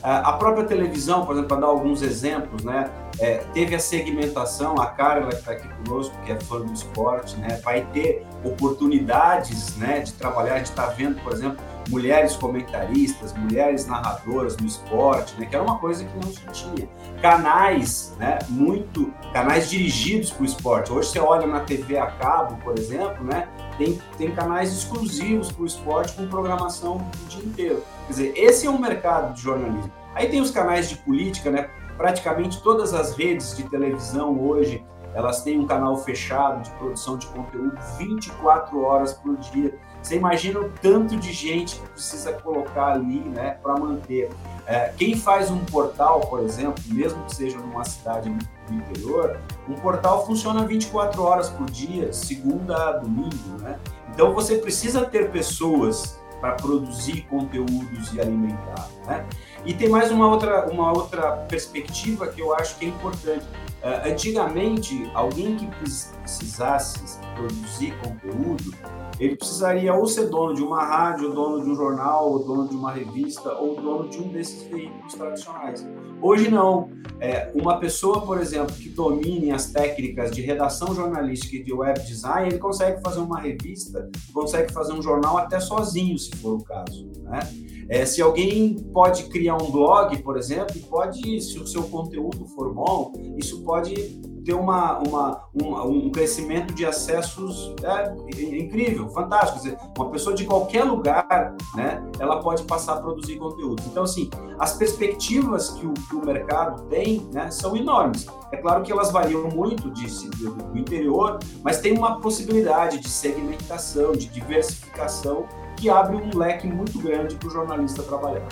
a 0.02 0.32
própria 0.34 0.64
televisão, 0.64 1.24
por 1.24 1.32
exemplo, 1.32 1.48
para 1.48 1.60
dar 1.60 1.66
alguns 1.68 2.02
exemplos, 2.02 2.64
né? 2.64 2.90
É, 3.18 3.38
teve 3.52 3.74
a 3.74 3.78
segmentação, 3.78 4.80
a 4.80 4.86
Carla 4.86 5.28
que 5.28 5.34
está 5.36 5.52
aqui 5.52 5.68
conosco, 5.68 6.14
que 6.24 6.32
é 6.32 6.40
fã 6.40 6.60
do 6.60 6.72
esporte, 6.72 7.36
né? 7.36 7.60
Vai 7.62 7.82
ter 7.92 8.26
oportunidades, 8.44 9.76
né, 9.76 10.00
de 10.00 10.12
trabalhar. 10.14 10.54
A 10.54 10.58
gente 10.58 10.70
está 10.70 10.86
vendo, 10.86 11.22
por 11.22 11.32
exemplo, 11.32 11.58
mulheres 11.88 12.36
comentaristas, 12.36 13.32
mulheres 13.34 13.86
narradoras 13.86 14.56
no 14.56 14.66
esporte, 14.66 15.38
né, 15.38 15.46
que 15.46 15.54
era 15.54 15.64
uma 15.64 15.78
coisa 15.78 16.04
que 16.04 16.14
não 16.14 16.32
se 16.32 16.44
tinha. 16.52 16.88
Canais, 17.20 18.14
né, 18.18 18.38
muito 18.48 19.12
canais 19.32 19.68
dirigidos 19.70 20.30
para 20.30 20.42
o 20.42 20.46
esporte. 20.46 20.92
Hoje 20.92 21.08
você 21.08 21.18
olha 21.18 21.46
na 21.46 21.60
TV 21.60 21.98
a 21.98 22.06
cabo, 22.06 22.56
por 22.62 22.78
exemplo, 22.78 23.24
né, 23.24 23.48
tem, 23.78 24.00
tem 24.16 24.34
canais 24.34 24.72
exclusivos 24.72 25.50
para 25.52 25.62
o 25.62 25.66
esporte 25.66 26.14
com 26.14 26.26
programação 26.26 26.96
o 26.96 27.28
dia 27.28 27.44
inteiro. 27.44 27.82
Quer 28.06 28.12
dizer, 28.12 28.32
esse 28.36 28.66
é 28.66 28.70
um 28.70 28.78
mercado 28.78 29.34
de 29.34 29.42
jornalismo. 29.42 29.92
Aí 30.14 30.28
tem 30.28 30.40
os 30.40 30.50
canais 30.50 30.88
de 30.88 30.96
política, 30.96 31.50
né? 31.50 31.70
Praticamente 31.96 32.62
todas 32.62 32.92
as 32.94 33.16
redes 33.16 33.56
de 33.56 33.64
televisão 33.64 34.38
hoje 34.40 34.84
elas 35.14 35.42
têm 35.42 35.58
um 35.58 35.66
canal 35.66 35.96
fechado 35.98 36.62
de 36.62 36.70
produção 36.72 37.18
de 37.18 37.26
conteúdo 37.26 37.78
24 37.98 38.80
horas 38.80 39.12
por 39.12 39.36
dia. 39.36 39.78
Você 40.02 40.16
imagina 40.16 40.60
o 40.60 40.68
tanto 40.68 41.16
de 41.16 41.32
gente 41.32 41.76
que 41.76 41.88
precisa 41.90 42.32
colocar 42.32 42.92
ali 42.92 43.20
né, 43.20 43.58
para 43.62 43.74
manter. 43.74 44.30
É, 44.66 44.92
quem 44.96 45.16
faz 45.16 45.50
um 45.50 45.64
portal, 45.64 46.22
por 46.22 46.40
exemplo, 46.40 46.82
mesmo 46.88 47.24
que 47.24 47.36
seja 47.36 47.56
numa 47.58 47.84
cidade 47.84 48.28
do 48.30 48.74
interior, 48.74 49.38
um 49.68 49.74
portal 49.74 50.26
funciona 50.26 50.66
24 50.66 51.22
horas 51.22 51.48
por 51.50 51.70
dia, 51.70 52.12
segunda 52.12 52.88
a 52.88 52.92
domingo. 52.92 53.58
Né? 53.60 53.78
Então 54.12 54.34
você 54.34 54.56
precisa 54.56 55.04
ter 55.04 55.30
pessoas 55.30 56.20
para 56.42 56.54
produzir 56.54 57.22
conteúdos 57.30 58.12
e 58.12 58.20
alimentar. 58.20 58.90
Né? 59.06 59.24
E 59.64 59.72
tem 59.72 59.88
mais 59.88 60.10
uma 60.10 60.28
outra, 60.28 60.68
uma 60.68 60.92
outra 60.92 61.36
perspectiva 61.48 62.26
que 62.26 62.42
eu 62.42 62.52
acho 62.52 62.76
que 62.78 62.86
é 62.86 62.88
importante. 62.88 63.46
Uh, 63.82 64.10
antigamente, 64.10 65.08
alguém 65.14 65.56
que 65.56 65.66
precisasse 65.66 67.18
produzir 67.36 67.94
conteúdo, 67.98 68.74
ele 69.18 69.36
precisaria 69.36 69.94
ou 69.94 70.06
ser 70.06 70.28
dono 70.28 70.54
de 70.54 70.62
uma 70.62 70.84
rádio, 70.84 71.28
ou 71.28 71.34
dono 71.34 71.64
de 71.64 71.70
um 71.70 71.76
jornal, 71.76 72.32
ou 72.32 72.44
dono 72.44 72.68
de 72.68 72.74
uma 72.74 72.90
revista, 72.90 73.52
ou 73.54 73.80
dono 73.80 74.08
de 74.08 74.18
um 74.18 74.28
desses 74.28 74.64
veículos 74.64 75.14
tradicionais. 75.14 75.86
Hoje 76.20 76.50
não. 76.50 76.90
É, 77.20 77.52
uma 77.54 77.78
pessoa, 77.78 78.22
por 78.22 78.40
exemplo, 78.40 78.74
que 78.74 78.88
domine 78.88 79.52
as 79.52 79.66
técnicas 79.66 80.32
de 80.32 80.42
redação 80.42 80.92
jornalística 80.92 81.54
e 81.54 81.62
de 81.62 81.72
web 81.72 82.00
design, 82.00 82.48
ele 82.48 82.58
consegue 82.58 83.00
fazer 83.00 83.20
uma 83.20 83.38
revista, 83.38 84.10
consegue 84.32 84.72
fazer 84.72 84.92
um 84.92 85.00
jornal 85.00 85.38
até 85.38 85.60
sozinho, 85.60 86.18
se 86.18 86.31
for 86.36 86.54
o 86.54 86.64
caso. 86.64 87.10
Né? 87.22 87.40
É, 87.88 88.06
se 88.06 88.22
alguém 88.22 88.74
pode 88.92 89.24
criar 89.24 89.56
um 89.56 89.70
blog, 89.70 90.16
por 90.22 90.36
exemplo, 90.36 90.80
pode, 90.88 91.40
se 91.40 91.58
o 91.58 91.66
seu 91.66 91.84
conteúdo 91.84 92.46
for 92.46 92.72
bom, 92.72 93.12
isso 93.36 93.62
pode 93.62 94.20
ter 94.44 94.54
uma, 94.54 94.98
uma, 94.98 95.44
um, 95.54 96.06
um 96.06 96.10
crescimento 96.10 96.74
de 96.74 96.84
acessos 96.84 97.74
é, 97.82 98.14
incrível, 98.56 99.08
fantástico. 99.10 99.58
Dizer, 99.58 99.78
uma 99.96 100.10
pessoa 100.10 100.34
de 100.34 100.44
qualquer 100.44 100.84
lugar, 100.84 101.54
né, 101.74 102.02
ela 102.18 102.40
pode 102.40 102.62
passar 102.64 102.94
a 102.94 103.00
produzir 103.00 103.36
conteúdo. 103.36 103.82
Então, 103.86 104.04
assim, 104.04 104.28
as 104.58 104.74
perspectivas 104.74 105.70
que 105.70 105.86
o, 105.86 105.92
que 105.92 106.16
o 106.16 106.24
mercado 106.24 106.82
tem 106.88 107.28
né, 107.32 107.50
são 107.50 107.76
enormes. 107.76 108.26
É 108.50 108.56
claro 108.56 108.82
que 108.82 108.92
elas 108.92 109.10
variam 109.10 109.48
muito 109.48 109.90
de, 109.90 110.06
de, 110.06 110.50
do 110.50 110.78
interior, 110.78 111.38
mas 111.62 111.80
tem 111.80 111.96
uma 111.96 112.20
possibilidade 112.20 112.98
de 112.98 113.08
segmentação, 113.08 114.12
de 114.12 114.28
diversificação 114.28 115.46
que 115.76 115.88
abre 115.88 116.16
um 116.16 116.36
leque 116.36 116.66
muito 116.66 116.98
grande 117.00 117.34
para 117.36 117.48
o 117.48 117.50
jornalista 117.50 118.02
trabalhar. 118.02 118.46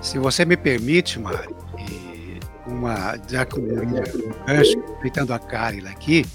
Se 0.00 0.18
você 0.18 0.44
me 0.44 0.56
permite, 0.56 1.18
Mário, 1.18 1.56
uma, 2.66 3.16
já 3.28 3.44
gancho, 3.44 4.78
aproveitando 4.78 5.32
a 5.32 5.38
Carla 5.38 5.90
aqui, 5.90 6.26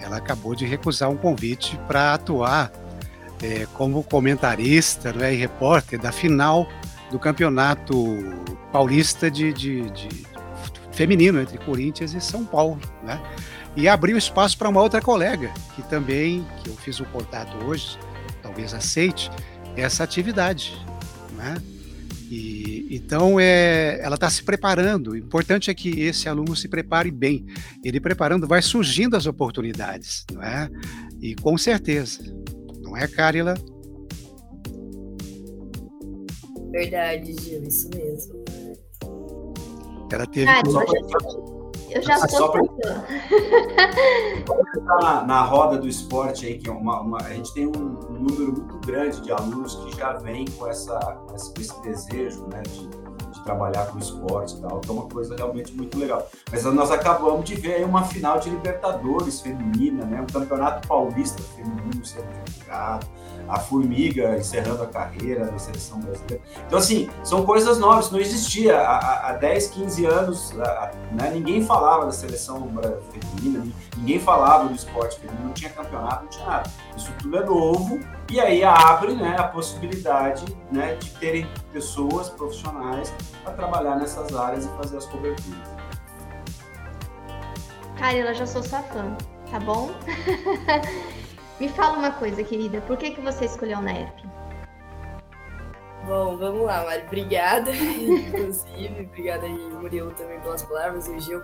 ela 0.00 0.16
acabou 0.16 0.54
de 0.54 0.66
recusar 0.66 1.08
um 1.08 1.16
convite 1.16 1.78
para 1.86 2.14
atuar 2.14 2.72
é, 3.42 3.66
como 3.74 4.02
comentarista 4.02 5.12
né, 5.12 5.34
e 5.34 5.36
repórter 5.36 6.00
da 6.00 6.12
final 6.12 6.68
do 7.10 7.18
Campeonato 7.18 7.94
Paulista 8.72 9.30
de, 9.30 9.52
de, 9.52 9.90
de, 9.90 10.08
feminino 10.92 11.40
entre 11.40 11.58
Corinthians 11.58 12.14
e 12.14 12.20
São 12.20 12.44
Paulo, 12.44 12.78
né? 13.02 13.20
E 13.74 13.88
abriu 13.88 14.16
espaço 14.16 14.56
para 14.58 14.68
uma 14.68 14.82
outra 14.82 15.00
colega 15.00 15.50
que 15.74 15.82
também, 15.82 16.46
que 16.62 16.68
eu 16.70 16.76
fiz 16.76 17.00
o 17.00 17.04
um 17.04 17.06
contato 17.06 17.56
hoje, 17.64 17.98
talvez 18.52 18.74
aceite 18.74 19.30
essa 19.74 20.04
atividade. 20.04 20.74
Né? 21.34 21.60
E, 22.30 22.86
então, 22.90 23.40
é, 23.40 23.98
ela 24.02 24.14
está 24.14 24.28
se 24.28 24.42
preparando. 24.42 25.12
O 25.12 25.16
importante 25.16 25.70
é 25.70 25.74
que 25.74 26.00
esse 26.00 26.28
aluno 26.28 26.54
se 26.54 26.68
prepare 26.68 27.10
bem. 27.10 27.46
Ele 27.82 27.98
preparando, 27.98 28.46
vai 28.46 28.60
surgindo 28.60 29.16
as 29.16 29.26
oportunidades, 29.26 30.24
não 30.30 30.42
é? 30.42 30.70
E 31.20 31.34
com 31.34 31.56
certeza, 31.56 32.22
não 32.82 32.96
é, 32.96 33.08
Carila? 33.08 33.54
Verdade, 36.70 37.34
Gil, 37.40 37.62
isso 37.64 37.88
mesmo. 37.94 38.44
Ela 40.10 40.26
teve. 40.26 40.48
Ah, 40.48 40.62
eu 41.94 42.02
já 42.02 42.16
estou 42.16 42.50
pra... 42.50 42.62
na, 44.82 45.24
na 45.24 45.42
roda 45.42 45.78
do 45.78 45.88
esporte 45.88 46.46
aí, 46.46 46.58
que 46.58 46.68
é 46.68 46.72
uma, 46.72 47.00
uma 47.00 47.18
a 47.18 47.30
gente 47.30 47.52
tem 47.52 47.66
um, 47.66 47.72
número 47.72 48.52
muito 48.52 48.78
grande 48.86 49.20
de 49.20 49.32
alunos 49.32 49.74
que 49.76 49.96
já 49.96 50.12
vem 50.14 50.44
com, 50.46 50.66
essa, 50.66 50.98
com 50.98 51.34
esse 51.34 51.82
desejo, 51.82 52.46
né, 52.48 52.62
de, 52.62 52.86
de 52.88 53.44
trabalhar 53.44 53.86
com 53.86 53.98
esporte 53.98 54.56
e 54.56 54.60
tal, 54.60 54.80
que 54.80 54.88
é 54.88 54.92
uma 54.92 55.08
coisa 55.08 55.36
realmente 55.36 55.72
muito 55.72 55.98
legal. 55.98 56.28
Mas 56.50 56.64
nós 56.64 56.90
acabamos 56.90 57.44
de 57.44 57.54
ver 57.54 57.74
aí 57.74 57.84
uma 57.84 58.04
final 58.04 58.38
de 58.38 58.50
Libertadores 58.50 59.40
feminina, 59.40 60.04
né, 60.04 60.20
um 60.20 60.26
campeonato 60.26 60.86
paulista 60.86 61.42
feminino 61.42 62.04
sendo 62.04 62.26
divulgado 62.44 63.06
a 63.48 63.58
Formiga 63.58 64.36
encerrando 64.36 64.82
a 64.82 64.86
carreira 64.86 65.50
na 65.50 65.58
seleção 65.58 66.00
brasileira. 66.00 66.42
Então, 66.66 66.78
assim, 66.78 67.08
são 67.22 67.44
coisas 67.44 67.78
novas, 67.78 68.10
não 68.10 68.18
existia. 68.18 68.78
Há, 68.78 69.30
há 69.30 69.32
10, 69.34 69.68
15 69.68 70.06
anos, 70.06 70.52
né, 71.12 71.30
ninguém 71.32 71.64
falava 71.64 72.06
da 72.06 72.12
seleção 72.12 72.70
feminina, 73.10 73.66
ninguém 73.96 74.18
falava 74.18 74.68
do 74.68 74.74
esporte 74.74 75.18
feminino, 75.20 75.46
não 75.46 75.52
tinha 75.52 75.70
campeonato, 75.70 76.24
não 76.24 76.30
tinha 76.30 76.46
nada. 76.46 76.70
Isso 76.96 77.12
tudo 77.18 77.36
é 77.36 77.44
novo 77.44 78.00
e 78.30 78.40
aí 78.40 78.64
abre 78.64 79.14
né, 79.14 79.36
a 79.38 79.44
possibilidade 79.44 80.44
né, 80.70 80.94
de 80.94 81.10
terem 81.10 81.46
pessoas 81.72 82.30
profissionais 82.30 83.12
para 83.42 83.52
trabalhar 83.52 83.96
nessas 83.96 84.34
áreas 84.34 84.64
e 84.64 84.68
fazer 84.70 84.96
as 84.96 85.06
coberturas. 85.06 85.60
Carila, 87.98 88.34
já 88.34 88.46
sou 88.46 88.62
sua 88.62 88.82
fã, 88.82 89.16
tá 89.50 89.60
bom? 89.60 89.90
Me 91.62 91.68
fala 91.68 91.96
uma 91.96 92.10
coisa, 92.10 92.42
querida, 92.42 92.80
por 92.80 92.96
que, 92.96 93.12
que 93.12 93.20
você 93.20 93.44
escolheu 93.44 93.78
a 93.78 93.80
NERP? 93.80 94.24
Bom, 96.08 96.36
vamos 96.36 96.62
lá, 96.62 96.84
Mari. 96.84 97.04
Obrigada, 97.06 97.70
inclusive. 97.70 99.06
Obrigada 99.08 99.46
aí, 99.46 99.52
Murilo, 99.52 100.10
também 100.10 100.40
pelas 100.40 100.64
palavras, 100.64 101.06
e 101.06 101.10
o 101.12 101.20
Gil. 101.20 101.40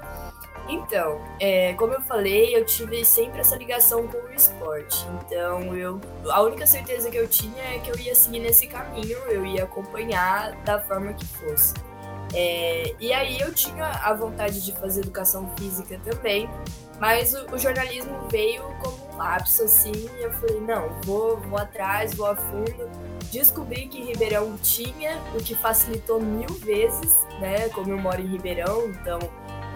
Então, 0.69 1.21
é, 1.39 1.73
como 1.75 1.93
eu 1.93 2.01
falei, 2.01 2.57
eu 2.57 2.67
tive 2.67 3.05
sempre 3.05 3.43
essa 3.43 3.55
ligação 3.55 4.09
com 4.09 4.19
o 4.19 4.33
esporte. 4.33 5.07
Então, 5.21 5.73
eu, 5.77 6.01
a 6.29 6.43
única 6.43 6.67
certeza 6.67 7.09
que 7.13 7.17
eu 7.17 7.29
tinha 7.29 7.63
é 7.63 7.79
que 7.79 7.89
eu 7.89 7.97
ia 7.97 8.13
seguir 8.13 8.41
nesse 8.41 8.67
caminho, 8.67 9.19
eu 9.29 9.47
ia 9.47 9.63
acompanhar 9.63 10.51
da 10.65 10.81
forma 10.81 11.13
que 11.13 11.25
fosse. 11.27 11.75
É, 12.35 12.93
e 12.99 13.13
aí 13.13 13.39
eu 13.39 13.55
tinha 13.55 13.87
a 13.87 14.13
vontade 14.15 14.65
de 14.65 14.73
fazer 14.73 15.03
educação 15.03 15.49
física 15.57 15.97
também, 16.05 16.51
mas 17.01 17.33
o, 17.33 17.55
o, 17.55 17.59
jornalismo 17.59 18.29
veio 18.31 18.63
como 18.81 19.13
um 19.13 19.17
lapso, 19.17 19.65
assim, 19.65 19.93
eu 20.19 20.33
falei, 20.33 20.61
não, 20.61 21.01
vou, 21.03 21.39
vou 21.39 21.59
atrás, 21.59 22.15
vou 22.15 22.27
a 22.27 22.37
fundo. 22.37 22.91
Descobri 23.31 23.87
que 23.87 24.03
Ribeirão 24.03 24.57
tinha, 24.59 25.17
o 25.35 25.43
que 25.43 25.55
facilitou 25.55 26.21
mil 26.21 26.49
vezes, 26.55 27.15
né? 27.41 27.69
Como 27.69 27.91
eu 27.91 27.99
moro 27.99 28.21
em 28.21 28.27
Ribeirão, 28.27 28.89
então 28.89 29.19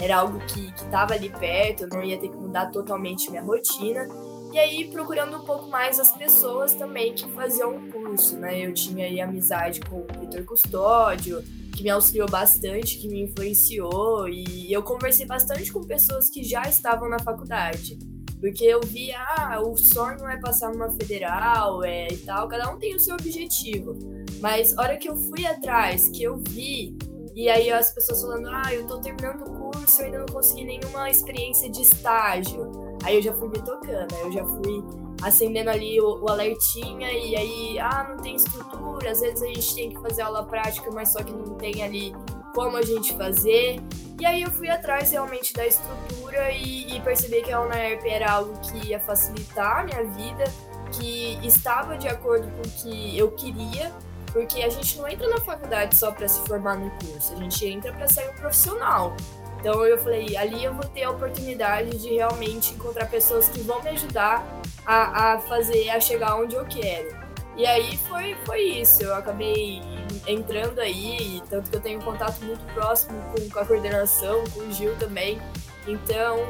era 0.00 0.16
algo 0.16 0.38
que 0.46 0.72
estava 0.74 1.14
ali 1.14 1.28
perto, 1.28 1.84
eu 1.84 1.88
não 1.88 2.02
ia 2.02 2.18
ter 2.18 2.28
que 2.28 2.36
mudar 2.36 2.70
totalmente 2.70 3.30
minha 3.30 3.42
rotina. 3.42 4.08
E 4.52 4.58
aí, 4.58 4.90
procurando 4.90 5.38
um 5.38 5.44
pouco 5.44 5.68
mais 5.68 5.98
as 5.98 6.12
pessoas 6.12 6.74
também 6.74 7.14
que 7.14 7.26
faziam 7.30 7.76
o 7.76 7.92
curso, 7.92 8.36
né? 8.36 8.66
Eu 8.66 8.74
tinha 8.74 9.06
aí 9.06 9.20
amizade 9.20 9.80
com 9.80 10.00
o 10.00 10.06
Vitor 10.20 10.44
Custódio, 10.44 11.42
que 11.74 11.82
me 11.82 11.90
auxiliou 11.90 12.28
bastante, 12.28 12.98
que 12.98 13.08
me 13.08 13.22
influenciou, 13.22 14.28
e 14.28 14.72
eu 14.72 14.82
conversei 14.82 15.26
bastante 15.26 15.72
com 15.72 15.80
pessoas 15.80 16.28
que 16.28 16.42
já 16.42 16.62
estavam 16.62 17.08
na 17.08 17.18
faculdade. 17.18 17.98
Porque 18.40 18.64
eu 18.64 18.80
via, 18.80 19.18
ah, 19.38 19.60
o 19.60 19.76
sonho 19.76 20.26
é 20.28 20.36
passar 20.36 20.72
numa 20.72 20.90
federal 20.90 21.84
é, 21.84 22.08
e 22.08 22.16
tal, 22.18 22.48
cada 22.48 22.72
um 22.72 22.78
tem 22.78 22.94
o 22.94 22.98
seu 22.98 23.14
objetivo. 23.14 23.96
Mas 24.40 24.76
hora 24.76 24.96
que 24.96 25.08
eu 25.08 25.16
fui 25.16 25.46
atrás, 25.46 26.08
que 26.08 26.24
eu 26.24 26.42
vi, 26.48 26.96
e 27.34 27.48
aí 27.48 27.70
as 27.70 27.92
pessoas 27.94 28.20
falando, 28.20 28.48
ah, 28.48 28.74
eu 28.74 28.86
tô 28.86 29.00
terminando 29.00 29.42
o 29.42 29.70
curso, 29.70 30.00
eu 30.00 30.06
ainda 30.06 30.18
não 30.18 30.26
consegui 30.26 30.64
nenhuma 30.64 31.08
experiência 31.08 31.70
de 31.70 31.82
estágio. 31.82 32.70
Aí 33.04 33.16
eu 33.16 33.22
já 33.22 33.32
fui 33.32 33.48
me 33.48 33.62
tocando, 33.62 34.12
aí 34.12 34.20
eu 34.22 34.32
já 34.32 34.44
fui 34.44 35.01
acendendo 35.22 35.70
ali 35.70 36.00
o, 36.00 36.22
o, 36.22 36.28
alertinha 36.28 37.10
e 37.12 37.36
aí, 37.36 37.78
ah, 37.78 38.06
não 38.10 38.16
tem 38.16 38.34
estrutura, 38.34 39.10
às 39.10 39.20
vezes 39.20 39.42
a 39.42 39.46
gente 39.46 39.74
tem 39.74 39.90
que 39.90 40.00
fazer 40.00 40.22
aula 40.22 40.44
prática, 40.44 40.90
mas 40.90 41.12
só 41.12 41.22
que 41.22 41.32
não 41.32 41.54
tem 41.54 41.82
ali 41.82 42.12
como 42.54 42.76
a 42.76 42.82
gente 42.82 43.16
fazer. 43.16 43.80
E 44.20 44.26
aí 44.26 44.42
eu 44.42 44.50
fui 44.50 44.68
atrás 44.68 45.10
realmente 45.10 45.52
da 45.54 45.66
estrutura 45.66 46.50
e, 46.52 46.96
e 46.96 47.00
percebi 47.00 47.42
que 47.42 47.52
a 47.52 47.60
UNAERP 47.60 48.06
era 48.06 48.30
algo 48.30 48.58
que 48.60 48.88
ia 48.88 49.00
facilitar 49.00 49.80
a 49.80 49.84
minha 49.84 50.04
vida, 50.04 50.44
que 50.92 51.38
estava 51.46 51.96
de 51.96 52.08
acordo 52.08 52.46
com 52.50 52.60
o 52.60 52.70
que 52.70 53.16
eu 53.16 53.30
queria, 53.32 53.92
porque 54.32 54.62
a 54.62 54.68
gente 54.68 54.98
não 54.98 55.08
entra 55.08 55.28
na 55.28 55.40
faculdade 55.40 55.96
só 55.96 56.10
para 56.10 56.28
se 56.28 56.40
formar 56.46 56.76
no 56.76 56.90
curso, 56.90 57.32
a 57.32 57.36
gente 57.36 57.66
entra 57.66 57.92
para 57.92 58.08
ser 58.08 58.28
um 58.30 58.34
profissional. 58.34 59.16
Então 59.62 59.86
eu 59.86 59.96
falei, 59.96 60.36
ali 60.36 60.64
eu 60.64 60.74
vou 60.74 60.82
ter 60.82 61.04
a 61.04 61.10
oportunidade 61.12 61.96
de 61.96 62.08
realmente 62.08 62.74
encontrar 62.74 63.06
pessoas 63.06 63.48
que 63.48 63.60
vão 63.60 63.80
me 63.80 63.90
ajudar 63.90 64.44
a, 64.84 65.34
a 65.34 65.38
fazer, 65.42 65.88
a 65.88 66.00
chegar 66.00 66.34
onde 66.34 66.56
eu 66.56 66.64
quero. 66.64 67.16
E 67.56 67.64
aí 67.64 67.96
foi, 68.08 68.34
foi 68.44 68.60
isso, 68.60 69.04
eu 69.04 69.14
acabei 69.14 69.80
entrando 70.26 70.80
aí, 70.80 71.40
tanto 71.48 71.70
que 71.70 71.76
eu 71.76 71.80
tenho 71.80 72.00
um 72.00 72.02
contato 72.02 72.44
muito 72.44 72.60
próximo 72.74 73.16
com, 73.30 73.50
com 73.50 73.58
a 73.60 73.64
coordenação, 73.64 74.42
com 74.52 74.62
o 74.62 74.72
Gil 74.72 74.96
também. 74.96 75.40
Então, 75.86 76.40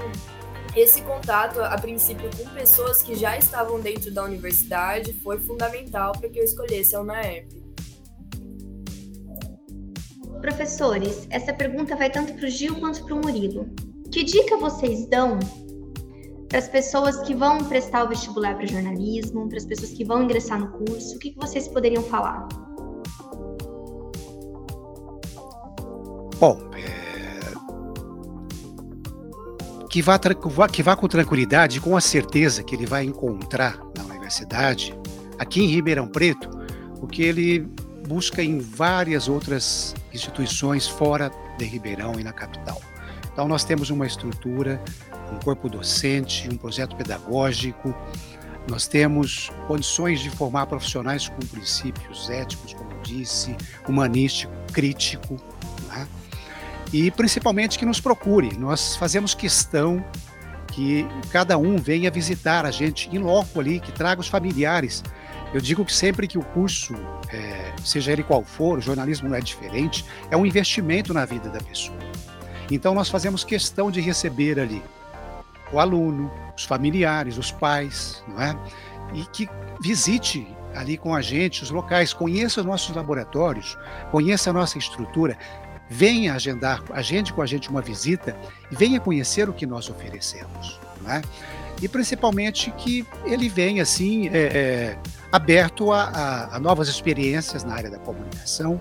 esse 0.74 1.02
contato, 1.02 1.60
a 1.60 1.76
princípio, 1.76 2.30
com 2.34 2.48
pessoas 2.54 3.02
que 3.02 3.14
já 3.14 3.36
estavam 3.36 3.78
dentro 3.78 4.10
da 4.10 4.24
universidade 4.24 5.12
foi 5.22 5.38
fundamental 5.38 6.12
para 6.12 6.30
que 6.30 6.38
eu 6.38 6.44
escolhesse 6.44 6.96
a 6.96 7.00
UNAERP. 7.02 7.62
Professores, 10.42 11.28
essa 11.30 11.52
pergunta 11.52 11.94
vai 11.94 12.10
tanto 12.10 12.34
para 12.34 12.46
o 12.46 12.50
Gil 12.50 12.74
quanto 12.80 13.04
para 13.04 13.14
o 13.14 13.20
Murilo. 13.20 13.70
Que 14.10 14.24
dica 14.24 14.56
vocês 14.56 15.06
dão 15.08 15.38
para 16.48 16.58
as 16.58 16.66
pessoas 16.66 17.16
que 17.20 17.32
vão 17.32 17.58
prestar 17.58 18.02
o 18.02 18.08
vestibular 18.08 18.56
para 18.56 18.66
jornalismo, 18.66 19.48
para 19.48 19.58
as 19.58 19.64
pessoas 19.64 19.92
que 19.92 20.04
vão 20.04 20.24
ingressar 20.24 20.58
no 20.58 20.66
curso? 20.72 21.14
O 21.14 21.18
que, 21.20 21.30
que 21.30 21.36
vocês 21.38 21.68
poderiam 21.68 22.02
falar? 22.02 22.48
Bom, 26.40 26.58
é... 26.74 27.52
que, 29.88 30.02
vá 30.02 30.18
que 30.18 30.82
vá 30.82 30.96
com 30.96 31.06
tranquilidade, 31.06 31.80
com 31.80 31.96
a 31.96 32.00
certeza 32.00 32.64
que 32.64 32.74
ele 32.74 32.84
vai 32.84 33.04
encontrar 33.04 33.78
na 33.96 34.02
universidade, 34.06 34.92
aqui 35.38 35.62
em 35.62 35.68
Ribeirão 35.68 36.08
Preto, 36.08 36.50
o 37.00 37.06
que 37.06 37.22
ele 37.22 37.60
busca 38.08 38.42
em 38.42 38.58
várias 38.58 39.28
outras 39.28 39.94
instituições 40.12 40.86
fora 40.86 41.30
de 41.58 41.64
Ribeirão 41.64 42.18
e 42.18 42.24
na 42.24 42.32
capital. 42.32 42.80
Então, 43.32 43.48
nós 43.48 43.64
temos 43.64 43.90
uma 43.90 44.06
estrutura, 44.06 44.82
um 45.32 45.38
corpo 45.38 45.68
docente, 45.68 46.48
um 46.52 46.56
projeto 46.56 46.94
pedagógico, 46.96 47.94
nós 48.68 48.86
temos 48.86 49.50
condições 49.66 50.20
de 50.20 50.30
formar 50.30 50.66
profissionais 50.66 51.28
com 51.28 51.40
princípios 51.46 52.30
éticos, 52.30 52.74
como 52.74 52.90
disse, 53.02 53.56
humanístico, 53.88 54.52
crítico, 54.72 55.36
né? 55.88 56.06
e 56.92 57.10
principalmente 57.10 57.78
que 57.78 57.84
nos 57.84 58.00
procure. 58.00 58.56
Nós 58.56 58.94
fazemos 58.96 59.34
questão 59.34 60.04
que 60.68 61.06
cada 61.30 61.58
um 61.58 61.76
venha 61.76 62.10
visitar 62.10 62.64
a 62.64 62.70
gente 62.70 63.10
em 63.14 63.18
loco 63.18 63.58
ali, 63.58 63.80
que 63.80 63.90
traga 63.90 64.20
os 64.20 64.28
familiares 64.28 65.02
eu 65.52 65.60
digo 65.60 65.84
que 65.84 65.92
sempre 65.92 66.26
que 66.26 66.38
o 66.38 66.42
curso, 66.42 66.94
é, 67.32 67.72
seja 67.84 68.12
ele 68.12 68.22
qual 68.22 68.42
for, 68.42 68.78
o 68.78 68.80
jornalismo 68.80 69.28
não 69.28 69.36
é 69.36 69.40
diferente, 69.40 70.04
é 70.30 70.36
um 70.36 70.46
investimento 70.46 71.12
na 71.12 71.24
vida 71.24 71.48
da 71.48 71.60
pessoa. 71.60 71.98
Então 72.70 72.94
nós 72.94 73.08
fazemos 73.08 73.44
questão 73.44 73.90
de 73.90 74.00
receber 74.00 74.58
ali 74.58 74.82
o 75.72 75.78
aluno, 75.78 76.30
os 76.56 76.64
familiares, 76.64 77.38
os 77.38 77.50
pais, 77.50 78.22
não 78.28 78.40
é? 78.40 78.56
E 79.14 79.24
que 79.26 79.48
visite 79.80 80.46
ali 80.74 80.96
com 80.96 81.14
a 81.14 81.20
gente 81.20 81.62
os 81.62 81.70
locais, 81.70 82.12
conheça 82.12 82.60
os 82.60 82.66
nossos 82.66 82.94
laboratórios, 82.94 83.76
conheça 84.10 84.50
a 84.50 84.52
nossa 84.52 84.78
estrutura, 84.78 85.36
venha 85.88 86.34
agendar, 86.34 86.82
agende 86.92 87.32
com 87.32 87.42
a 87.42 87.46
gente 87.46 87.68
uma 87.68 87.82
visita 87.82 88.36
e 88.70 88.76
venha 88.76 89.00
conhecer 89.00 89.48
o 89.48 89.52
que 89.52 89.66
nós 89.66 89.90
oferecemos, 89.90 90.80
não 91.02 91.12
é? 91.12 91.22
E 91.82 91.88
principalmente 91.88 92.70
que 92.70 93.04
ele 93.24 93.48
venha 93.48 93.82
assim 93.82 94.28
é, 94.28 94.38
é, 94.38 94.98
aberto 95.32 95.90
a, 95.90 96.04
a, 96.04 96.56
a 96.56 96.60
novas 96.60 96.88
experiências 96.88 97.64
na 97.64 97.74
área 97.74 97.90
da 97.90 97.98
comunicação, 97.98 98.80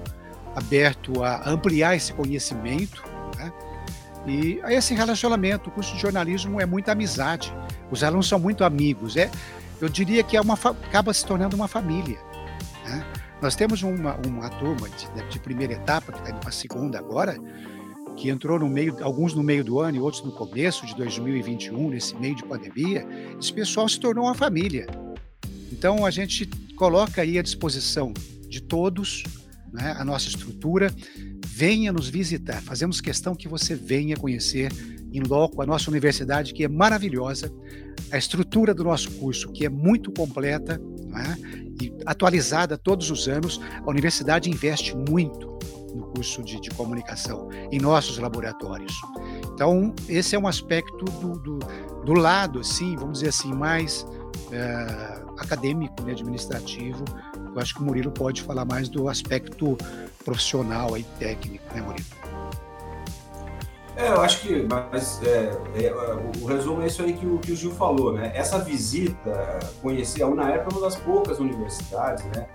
aberto 0.56 1.24
a 1.24 1.50
ampliar 1.50 1.96
esse 1.96 2.14
conhecimento, 2.14 3.04
né? 3.38 3.52
E 4.28 4.60
esse 4.66 4.94
relacionamento, 4.94 5.70
o 5.70 5.72
curso 5.72 5.96
de 5.96 6.00
jornalismo 6.00 6.62
é 6.62 6.66
muita 6.66 6.92
amizade. 6.92 7.52
Os 7.90 8.04
alunos 8.04 8.28
são 8.28 8.38
muito 8.38 8.64
amigos. 8.64 9.18
É, 9.18 9.32
eu 9.82 9.90
diria 9.90 10.22
que 10.22 10.38
é 10.38 10.42
uma, 10.42 10.54
acaba 10.54 11.12
se 11.12 11.26
tornando 11.26 11.56
uma 11.56 11.68
família. 11.68 12.20
Né? 12.86 13.04
Nós 13.42 13.56
temos 13.56 13.82
uma, 13.82 14.16
uma 14.28 14.48
turma 14.50 14.88
de, 14.90 15.08
de 15.28 15.40
primeira 15.40 15.74
etapa, 15.74 16.12
que 16.12 16.20
está 16.20 16.30
indo 16.30 16.40
para 16.40 16.50
a 16.50 16.54
segunda 16.54 17.00
agora, 17.00 17.36
que 18.16 18.30
entrou 18.30 18.60
no 18.60 18.70
meio, 18.70 18.96
alguns 19.04 19.34
no 19.34 19.44
meio 19.44 19.64
do 19.64 19.80
ano 19.80 19.98
e 19.98 20.00
outros 20.00 20.24
no 20.24 20.32
começo 20.32 20.86
de 20.86 20.96
2021, 20.96 21.90
nesse 21.90 22.16
meio 22.16 22.36
de 22.36 22.44
pandemia. 22.44 23.06
Esse 23.40 23.52
pessoal 23.52 23.88
se 23.88 24.00
tornou 24.00 24.26
uma 24.26 24.36
família. 24.36 24.88
Então, 25.72 26.06
a 26.06 26.12
gente 26.12 26.46
coloca 26.76 27.22
aí 27.22 27.38
à 27.40 27.42
disposição 27.42 28.14
de 28.48 28.62
todos 28.62 29.24
né, 29.72 29.96
a 29.98 30.04
nossa 30.04 30.28
estrutura. 30.28 30.94
Venha 31.46 31.92
nos 31.92 32.10
visitar. 32.10 32.62
Fazemos 32.62 33.02
questão 33.02 33.36
que 33.36 33.48
você 33.48 33.76
venha 33.76 34.16
conhecer 34.18 34.72
em 35.12 35.22
loco 35.22 35.62
a 35.62 35.66
nossa 35.66 35.90
universidade, 35.90 36.54
que 36.54 36.64
é 36.64 36.68
maravilhosa, 36.68 37.52
a 38.12 38.18
estrutura 38.18 38.74
do 38.74 38.84
nosso 38.84 39.12
curso, 39.12 39.52
que 39.52 39.66
é 39.66 39.70
muito 39.70 40.12
completa 40.12 40.80
né, 41.08 41.38
e 41.82 41.92
atualizada 42.06 42.78
todos 42.78 43.10
os 43.12 43.28
anos. 43.28 43.60
A 43.86 43.90
universidade 43.90 44.50
investe 44.50 44.96
muito 44.96 45.51
no 45.94 46.04
curso 46.08 46.44
de, 46.44 46.60
de 46.60 46.70
comunicação, 46.72 47.50
em 47.72 47.80
nossos 47.80 48.18
laboratórios. 48.18 48.94
Então, 49.54 49.94
esse 50.08 50.36
é 50.36 50.40
um 50.40 50.48
aspecto 50.48 51.06
do, 51.06 51.38
do, 51.40 51.60
do 52.06 52.14
lado, 52.14 52.60
assim, 52.60 52.96
vamos 52.96 53.20
dizer 53.20 53.30
assim, 53.30 53.54
mais. 53.54 54.06
Uh, 54.52 55.32
acadêmico, 55.42 56.02
né, 56.04 56.12
administrativo. 56.14 57.04
Eu 57.54 57.60
acho 57.60 57.74
que 57.76 57.82
o 57.82 57.84
Murilo 57.84 58.12
pode 58.12 58.42
falar 58.42 58.66
mais 58.66 58.88
do 58.88 59.10
aspecto 59.10 59.78
profissional 60.24 60.98
e 60.98 61.04
técnico, 61.04 61.64
né, 61.74 61.82
Murilo? 61.82 62.06
É, 63.96 64.08
eu 64.08 64.22
acho 64.22 64.42
que, 64.42 64.66
mas 64.70 65.22
é, 65.24 65.52
é, 65.76 65.94
o 66.42 66.46
resumo 66.46 66.82
é 66.82 66.88
isso 66.88 67.04
aí 67.04 67.14
que 67.14 67.26
o, 67.26 67.38
que 67.40 67.52
o 67.52 67.56
Gil 67.56 67.72
falou, 67.72 68.14
né? 68.14 68.32
Essa 68.34 68.58
visita, 68.60 69.60
conhecer 69.82 70.24
a 70.24 70.28
UNAERP 70.28 70.66
é 70.66 70.74
uma 70.74 70.82
das 70.82 70.96
poucas 70.96 71.40
universidades, 71.40 72.24
né? 72.26 72.48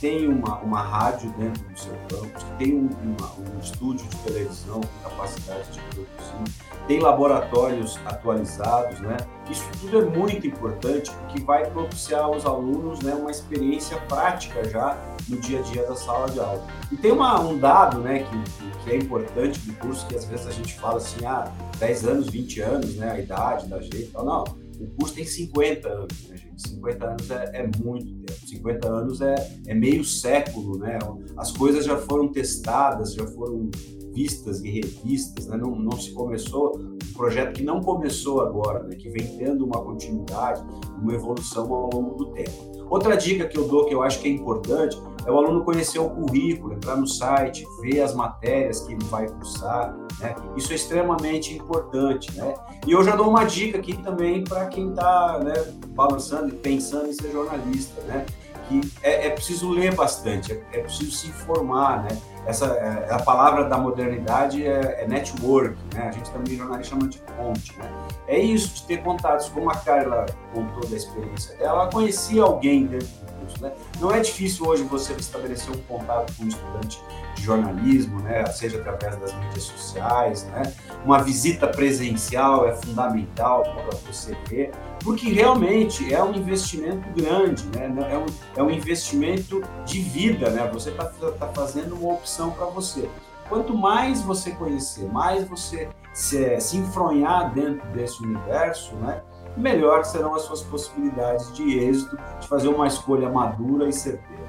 Tem 0.00 0.28
uma, 0.28 0.58
uma 0.58 0.82
rádio 0.82 1.30
dentro 1.38 1.62
do 1.62 1.78
seu 1.78 1.94
campus, 2.08 2.42
que 2.42 2.64
tem 2.64 2.74
um, 2.74 2.88
uma, 3.02 3.32
um 3.38 3.58
estúdio 3.60 4.06
de 4.06 4.16
televisão 4.18 4.80
com 4.80 5.08
capacidade 5.08 5.70
de 5.72 5.80
produzir, 5.80 6.64
tem 6.86 7.00
laboratórios 7.00 7.98
atualizados, 8.04 9.00
né? 9.00 9.16
Isso 9.50 9.64
tudo 9.80 10.00
é 10.00 10.04
muito 10.04 10.46
importante 10.46 11.10
porque 11.10 11.40
vai 11.40 11.68
propiciar 11.70 12.24
aos 12.24 12.44
alunos 12.44 13.00
né, 13.00 13.14
uma 13.14 13.30
experiência 13.30 13.96
prática 14.08 14.68
já 14.68 14.98
no 15.28 15.38
dia 15.38 15.60
a 15.60 15.62
dia 15.62 15.86
da 15.86 15.94
sala 15.94 16.28
de 16.28 16.40
aula. 16.40 16.66
E 16.92 16.96
tem 16.96 17.12
uma, 17.12 17.40
um 17.40 17.58
dado 17.58 18.00
né, 18.00 18.24
que, 18.24 18.84
que 18.84 18.90
é 18.90 18.96
importante 18.96 19.58
do 19.60 19.72
curso, 19.74 20.06
que 20.06 20.14
às 20.14 20.24
vezes 20.24 20.46
a 20.46 20.50
gente 20.50 20.74
fala 20.74 20.98
assim, 20.98 21.24
ah, 21.24 21.50
10 21.78 22.06
anos, 22.06 22.28
20 22.28 22.60
anos, 22.60 22.96
né, 22.96 23.10
a 23.10 23.18
idade 23.18 23.66
da 23.66 23.80
gente, 23.80 24.10
não, 24.14 24.44
o 24.80 24.86
curso 24.98 25.14
tem 25.14 25.24
50 25.24 25.88
anos, 25.88 26.28
né, 26.28 26.36
gente? 26.36 26.68
50 26.68 27.06
anos 27.06 27.30
é, 27.30 27.50
é 27.54 27.70
muito 27.82 28.14
tempo, 28.14 28.46
50 28.46 28.88
anos 28.88 29.20
é, 29.20 29.34
é 29.66 29.74
meio 29.74 30.04
século, 30.04 30.78
né? 30.78 30.98
As 31.36 31.50
coisas 31.52 31.84
já 31.84 31.96
foram 31.96 32.28
testadas, 32.28 33.14
já 33.14 33.26
foram 33.26 33.70
vistas 34.14 34.62
e 34.62 34.70
revistas, 34.70 35.46
né? 35.48 35.56
não, 35.56 35.74
não 35.74 35.98
se 35.98 36.12
começou, 36.12 36.78
um 36.78 37.12
projeto 37.14 37.54
que 37.54 37.64
não 37.64 37.80
começou 37.80 38.40
agora, 38.40 38.84
né? 38.84 38.94
que 38.94 39.08
vem 39.10 39.36
tendo 39.36 39.66
uma 39.66 39.82
continuidade, 39.82 40.64
uma 41.02 41.12
evolução 41.12 41.72
ao 41.74 41.90
longo 41.92 42.14
do 42.14 42.32
tempo. 42.32 42.86
Outra 42.88 43.16
dica 43.16 43.46
que 43.46 43.58
eu 43.58 43.66
dou, 43.66 43.86
que 43.86 43.94
eu 43.94 44.02
acho 44.02 44.20
que 44.20 44.28
é 44.28 44.30
importante, 44.30 44.96
é 45.26 45.30
o 45.30 45.38
aluno 45.38 45.64
conhecer 45.64 45.98
o 45.98 46.08
currículo, 46.08 46.74
entrar 46.74 46.96
no 46.96 47.06
site, 47.06 47.66
ver 47.80 48.00
as 48.00 48.14
matérias 48.14 48.80
que 48.80 48.92
ele 48.92 49.04
vai 49.04 49.28
cursar, 49.28 49.94
né? 50.20 50.34
Isso 50.56 50.72
é 50.72 50.76
extremamente 50.76 51.54
importante, 51.54 52.36
né? 52.36 52.54
E 52.86 52.92
eu 52.92 53.02
já 53.02 53.16
dou 53.16 53.28
uma 53.28 53.44
dica 53.44 53.78
aqui 53.78 53.96
também 54.02 54.44
para 54.44 54.66
quem 54.66 54.90
está 54.90 55.40
né, 55.42 55.54
balançando 55.88 56.48
e 56.48 56.52
pensando 56.52 57.08
em 57.08 57.12
ser 57.12 57.30
jornalista, 57.30 58.00
né? 58.02 58.26
Que 58.68 58.80
é, 59.02 59.26
é 59.26 59.30
preciso 59.30 59.70
ler 59.70 59.94
bastante, 59.94 60.52
é, 60.52 60.62
é 60.72 60.78
preciso 60.80 61.12
se 61.12 61.28
informar, 61.28 62.04
né? 62.04 62.18
essa 62.46 62.66
é, 62.66 63.12
a 63.12 63.22
palavra 63.22 63.64
da 63.64 63.78
modernidade 63.78 64.66
é, 64.66 65.02
é, 65.02 65.08
network, 65.08 65.76
né? 65.94 66.08
A 66.08 66.12
gente 66.12 66.30
também 66.30 66.56
jornalista 66.56 66.94
chama 66.94 67.08
de 67.08 67.18
ponte, 67.18 67.76
né? 67.78 67.90
É 68.26 68.38
isso 68.38 68.74
de 68.74 68.82
ter 68.84 69.02
contatos, 69.02 69.48
como 69.48 69.70
a 69.70 69.76
Carla 69.76 70.26
contou 70.52 70.88
da 70.88 70.96
experiência 70.96 71.56
dela, 71.56 71.82
ela 71.82 71.90
conhecia 71.90 72.42
alguém 72.42 72.86
dentro 72.86 73.08
curso, 73.44 73.62
né? 73.62 73.72
Não 74.00 74.12
é 74.12 74.20
difícil 74.20 74.66
hoje 74.66 74.82
você 74.84 75.12
estabelecer 75.14 75.70
um 75.74 75.80
contato 75.82 76.34
com 76.36 76.44
um 76.44 76.48
estudante 76.48 77.00
de 77.34 77.42
jornalismo, 77.42 78.20
né? 78.20 78.44
Seja 78.46 78.78
através 78.78 79.16
das 79.18 79.32
mídias 79.34 79.64
sociais, 79.64 80.44
né? 80.44 80.72
Uma 81.04 81.22
visita 81.22 81.66
presencial 81.66 82.66
é 82.66 82.74
fundamental 82.74 83.62
para 83.62 83.96
você 84.06 84.36
ver 84.48 84.72
porque 85.04 85.28
realmente 85.28 86.12
é 86.12 86.24
um 86.24 86.34
investimento 86.34 87.06
grande, 87.14 87.66
né? 87.66 87.94
É 88.10 88.16
um, 88.16 88.26
é 88.56 88.62
um 88.62 88.70
investimento 88.70 89.62
de 89.84 90.00
vida, 90.00 90.48
né? 90.48 90.68
Você 90.72 90.90
está 90.90 91.04
tá 91.04 91.46
fazendo 91.48 91.94
uma 91.94 92.14
opção 92.14 92.50
para 92.50 92.64
você. 92.66 93.08
Quanto 93.48 93.76
mais 93.76 94.22
você 94.22 94.52
conhecer, 94.52 95.04
mais 95.12 95.46
você 95.46 95.90
se, 96.14 96.58
se 96.58 96.78
enfronhar 96.78 97.52
dentro 97.52 97.86
desse 97.88 98.22
universo, 98.22 98.94
né? 98.96 99.22
Melhor 99.56 100.04
serão 100.04 100.34
as 100.34 100.42
suas 100.42 100.62
possibilidades 100.62 101.52
de 101.54 101.78
êxito, 101.78 102.18
de 102.40 102.48
fazer 102.48 102.68
uma 102.68 102.86
escolha 102.86 103.28
madura 103.28 103.88
e 103.88 103.92
certeira. 103.92 104.44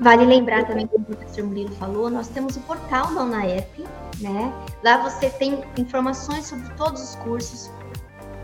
Vale 0.00 0.24
lembrar 0.24 0.64
também, 0.64 0.86
como 0.86 1.02
o 1.02 1.16
professor 1.16 1.44
Murilo 1.44 1.74
falou, 1.74 2.08
nós 2.08 2.28
temos 2.28 2.56
o 2.56 2.60
portal 2.60 3.12
da 3.12 3.22
UNAEP, 3.22 3.84
né? 4.20 4.52
Lá 4.84 4.98
você 4.98 5.28
tem 5.28 5.64
informações 5.76 6.46
sobre 6.46 6.68
todos 6.74 7.02
os 7.02 7.16
cursos, 7.16 7.68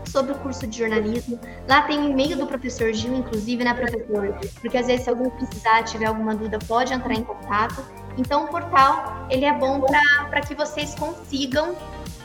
sobre 0.05 0.33
o 0.33 0.35
curso 0.39 0.67
de 0.67 0.77
jornalismo. 0.77 1.39
Lá 1.67 1.83
tem 1.83 1.99
o 1.99 2.09
e-mail 2.09 2.37
do 2.37 2.45
professor 2.45 2.91
Gil, 2.91 3.15
inclusive, 3.15 3.63
né, 3.63 3.73
professor? 3.73 4.35
Porque 4.59 4.77
às 4.77 4.87
vezes, 4.87 5.05
se 5.05 5.09
algum 5.09 5.29
precisar, 5.29 5.83
tiver 5.83 6.07
alguma 6.07 6.35
dúvida, 6.35 6.59
pode 6.67 6.93
entrar 6.93 7.13
em 7.13 7.23
contato. 7.23 7.81
Então, 8.17 8.43
o 8.43 8.47
portal, 8.49 9.25
ele 9.29 9.45
é 9.45 9.53
bom 9.53 9.81
para 10.29 10.41
que 10.41 10.55
vocês 10.55 10.93
consigam 10.95 11.73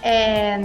é, 0.02 0.58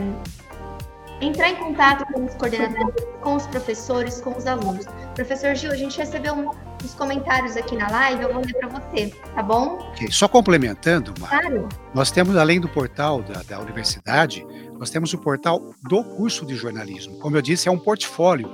entrar 1.21 1.49
em 1.49 1.55
contato 1.55 2.05
com 2.11 2.25
os 2.25 2.33
coordenadores, 2.35 3.05
com 3.21 3.35
os 3.35 3.47
professores, 3.47 4.21
com 4.21 4.37
os 4.37 4.45
alunos. 4.45 4.85
Professor 5.13 5.55
Gil, 5.55 5.71
a 5.71 5.75
gente 5.75 5.97
recebeu 5.97 6.33
um, 6.33 6.49
uns 6.83 6.93
comentários 6.93 7.55
aqui 7.55 7.75
na 7.75 7.89
live, 7.89 8.23
eu 8.23 8.33
vou 8.33 8.43
ler 8.43 8.53
para 8.53 8.67
você, 8.67 9.07
tá 9.33 9.41
bom? 9.41 9.79
Okay. 9.93 10.11
Só 10.11 10.27
complementando, 10.27 11.13
claro. 11.13 11.69
nós 11.93 12.11
temos, 12.11 12.35
além 12.35 12.59
do 12.59 12.67
portal 12.67 13.21
da, 13.21 13.41
da 13.43 13.59
universidade, 13.59 14.45
nós 14.77 14.89
temos 14.89 15.13
o 15.13 15.17
portal 15.17 15.73
do 15.83 16.03
curso 16.03 16.45
de 16.45 16.55
jornalismo. 16.55 17.17
Como 17.19 17.37
eu 17.37 17.41
disse, 17.41 17.67
é 17.67 17.71
um 17.71 17.79
portfólio. 17.79 18.49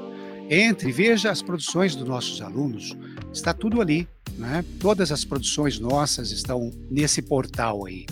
Entre, 0.49 0.91
veja 0.91 1.31
as 1.31 1.41
produções 1.41 1.95
dos 1.95 2.07
nossos 2.07 2.41
alunos, 2.41 2.95
está 3.33 3.53
tudo 3.53 3.81
ali. 3.81 4.07
Né? 4.37 4.63
Todas 4.79 5.11
as 5.11 5.25
produções 5.25 5.79
nossas 5.79 6.31
estão 6.31 6.71
nesse 6.89 7.21
portal 7.21 7.85
aí, 7.85 8.05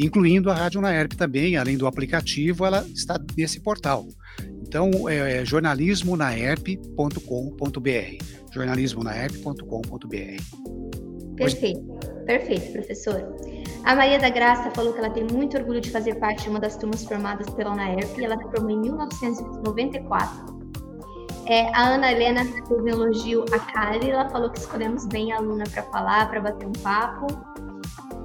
incluindo 0.00 0.50
a 0.50 0.54
Rádio 0.54 0.80
Naerp 0.80 1.12
também, 1.12 1.56
além 1.56 1.76
do 1.76 1.86
aplicativo, 1.86 2.64
ela 2.64 2.84
está 2.94 3.20
nesse 3.36 3.60
portal. 3.60 4.08
Então, 4.62 4.90
é, 5.08 5.40
é 5.40 5.44
jornalismonaerp.com.br 5.44 8.40
jornalismonaerp.com.br. 8.52 11.36
Perfeito, 11.36 11.80
perfeito, 12.26 12.72
professor. 12.72 13.24
A 13.84 13.94
Maria 13.94 14.18
da 14.18 14.28
Graça 14.28 14.70
falou 14.72 14.92
que 14.92 14.98
ela 14.98 15.10
tem 15.10 15.24
muito 15.24 15.56
orgulho 15.56 15.80
de 15.80 15.90
fazer 15.90 16.16
parte 16.16 16.42
de 16.42 16.50
uma 16.50 16.60
das 16.60 16.76
turmas 16.76 17.04
formadas 17.04 17.48
pela 17.50 17.72
UNAERP 17.72 18.20
e 18.20 18.24
ela 18.24 18.36
se 18.36 18.42
formou 18.50 18.70
em 18.70 18.80
1994. 18.80 20.60
É, 21.46 21.74
a 21.74 21.94
Ana 21.94 22.12
Helena 22.12 22.44
fez 22.44 22.70
um 22.70 22.86
elogio 22.86 23.44
a 23.52 23.58
Kali, 23.58 24.10
ela 24.10 24.28
falou 24.28 24.50
que 24.50 24.58
escolhemos 24.58 25.06
bem 25.06 25.32
a 25.32 25.38
aluna 25.38 25.64
para 25.72 25.82
falar, 25.84 26.28
para 26.28 26.40
bater 26.40 26.66
um 26.66 26.72
papo. 26.72 27.26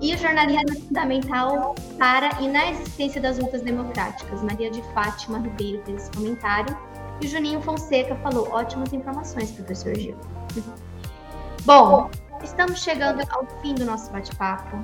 E 0.01 0.13
o 0.13 0.17
jornalismo 0.17 0.71
é 0.71 0.75
fundamental 0.75 1.75
para 1.97 2.41
e 2.41 2.47
na 2.47 2.69
existência 2.71 3.21
das 3.21 3.39
lutas 3.39 3.61
democráticas. 3.61 4.41
Maria 4.41 4.69
de 4.69 4.81
Fátima 4.93 5.39
Ribeiro 5.39 5.81
fez 5.85 6.03
esse 6.03 6.11
comentário. 6.11 6.77
E 7.21 7.25
o 7.25 7.29
Juninho 7.29 7.61
Fonseca 7.61 8.15
falou: 8.17 8.49
ótimas 8.51 8.91
informações, 8.91 9.51
professor 9.51 9.95
Gil. 9.95 10.17
Bom, 11.63 12.09
estamos 12.43 12.83
chegando 12.83 13.23
ao 13.31 13.45
fim 13.61 13.73
do 13.73 13.85
nosso 13.85 14.11
bate-papo. 14.11 14.77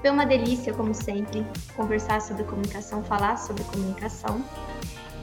Foi 0.00 0.10
uma 0.10 0.24
delícia, 0.24 0.72
como 0.72 0.94
sempre, 0.94 1.44
conversar 1.74 2.20
sobre 2.20 2.44
comunicação, 2.44 3.02
falar 3.02 3.36
sobre 3.36 3.64
comunicação. 3.64 4.42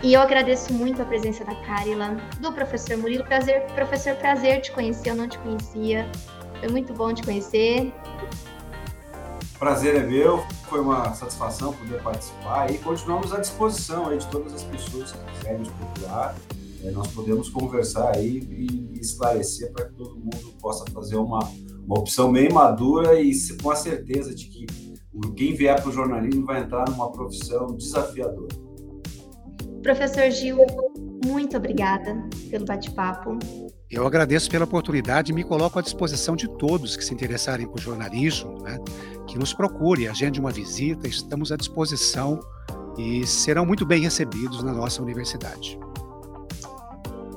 E 0.03 0.13
eu 0.13 0.21
agradeço 0.21 0.73
muito 0.73 1.01
a 1.01 1.05
presença 1.05 1.45
da 1.45 1.55
Carila, 1.55 2.17
do 2.41 2.51
professor 2.51 2.97
Murilo. 2.97 3.23
Prazer, 3.23 3.61
professor, 3.73 4.15
prazer 4.17 4.59
te 4.61 4.71
conhecer, 4.73 5.11
eu 5.11 5.15
não 5.15 5.29
te 5.29 5.37
conhecia. 5.39 6.05
Foi 6.59 6.69
muito 6.69 6.93
bom 6.93 7.13
te 7.13 7.23
conhecer. 7.23 7.93
Prazer 9.63 9.95
é 9.95 10.03
meu, 10.03 10.39
foi 10.67 10.81
uma 10.81 11.13
satisfação 11.13 11.71
poder 11.71 12.03
participar 12.03 12.69
e 12.69 12.77
continuamos 12.79 13.31
à 13.31 13.39
disposição 13.39 14.09
aí 14.09 14.17
de 14.17 14.27
todas 14.27 14.53
as 14.53 14.63
pessoas 14.63 15.13
que 15.13 15.31
quiserem 15.31 15.59
nos 15.59 15.69
procurar. 15.69 16.35
É, 16.83 16.91
nós 16.91 17.07
podemos 17.13 17.47
conversar 17.47 18.13
aí 18.13 18.39
e 18.39 18.99
esclarecer 18.99 19.71
para 19.71 19.85
que 19.85 19.93
todo 19.93 20.17
mundo 20.17 20.53
possa 20.59 20.83
fazer 20.91 21.15
uma, 21.15 21.49
uma 21.85 21.97
opção 21.97 22.29
bem 22.29 22.51
madura 22.51 23.17
e 23.21 23.31
com 23.61 23.71
a 23.71 23.75
certeza 23.77 24.35
de 24.35 24.47
que 24.47 24.65
quem 25.33 25.55
vier 25.55 25.81
para 25.81 25.89
o 25.89 25.93
jornalismo 25.93 26.45
vai 26.45 26.59
entrar 26.59 26.83
numa 26.89 27.09
profissão 27.09 27.67
desafiadora. 27.67 28.53
Professor 29.81 30.29
Gil, 30.29 30.57
muito 31.25 31.55
obrigada 31.55 32.21
pelo 32.49 32.65
bate-papo. 32.65 33.39
Eu 33.93 34.07
agradeço 34.07 34.49
pela 34.49 34.65
oportunidade 34.65 35.31
e 35.31 35.35
me 35.35 35.43
coloco 35.43 35.77
à 35.77 35.81
disposição 35.81 36.35
de 36.35 36.47
todos 36.47 36.97
que 36.97 37.05
se 37.05 37.13
interessarem 37.13 37.67
por 37.67 37.79
jornalismo, 37.79 38.59
né, 38.63 38.79
que 39.27 39.37
nos 39.37 39.53
procure, 39.53 40.07
agende 40.07 40.39
uma 40.39 40.49
visita, 40.49 41.07
estamos 41.07 41.51
à 41.51 41.55
disposição 41.55 42.39
e 42.97 43.23
serão 43.27 43.67
muito 43.67 43.85
bem 43.85 44.01
recebidos 44.01 44.63
na 44.63 44.73
nossa 44.73 44.99
universidade. 44.99 45.79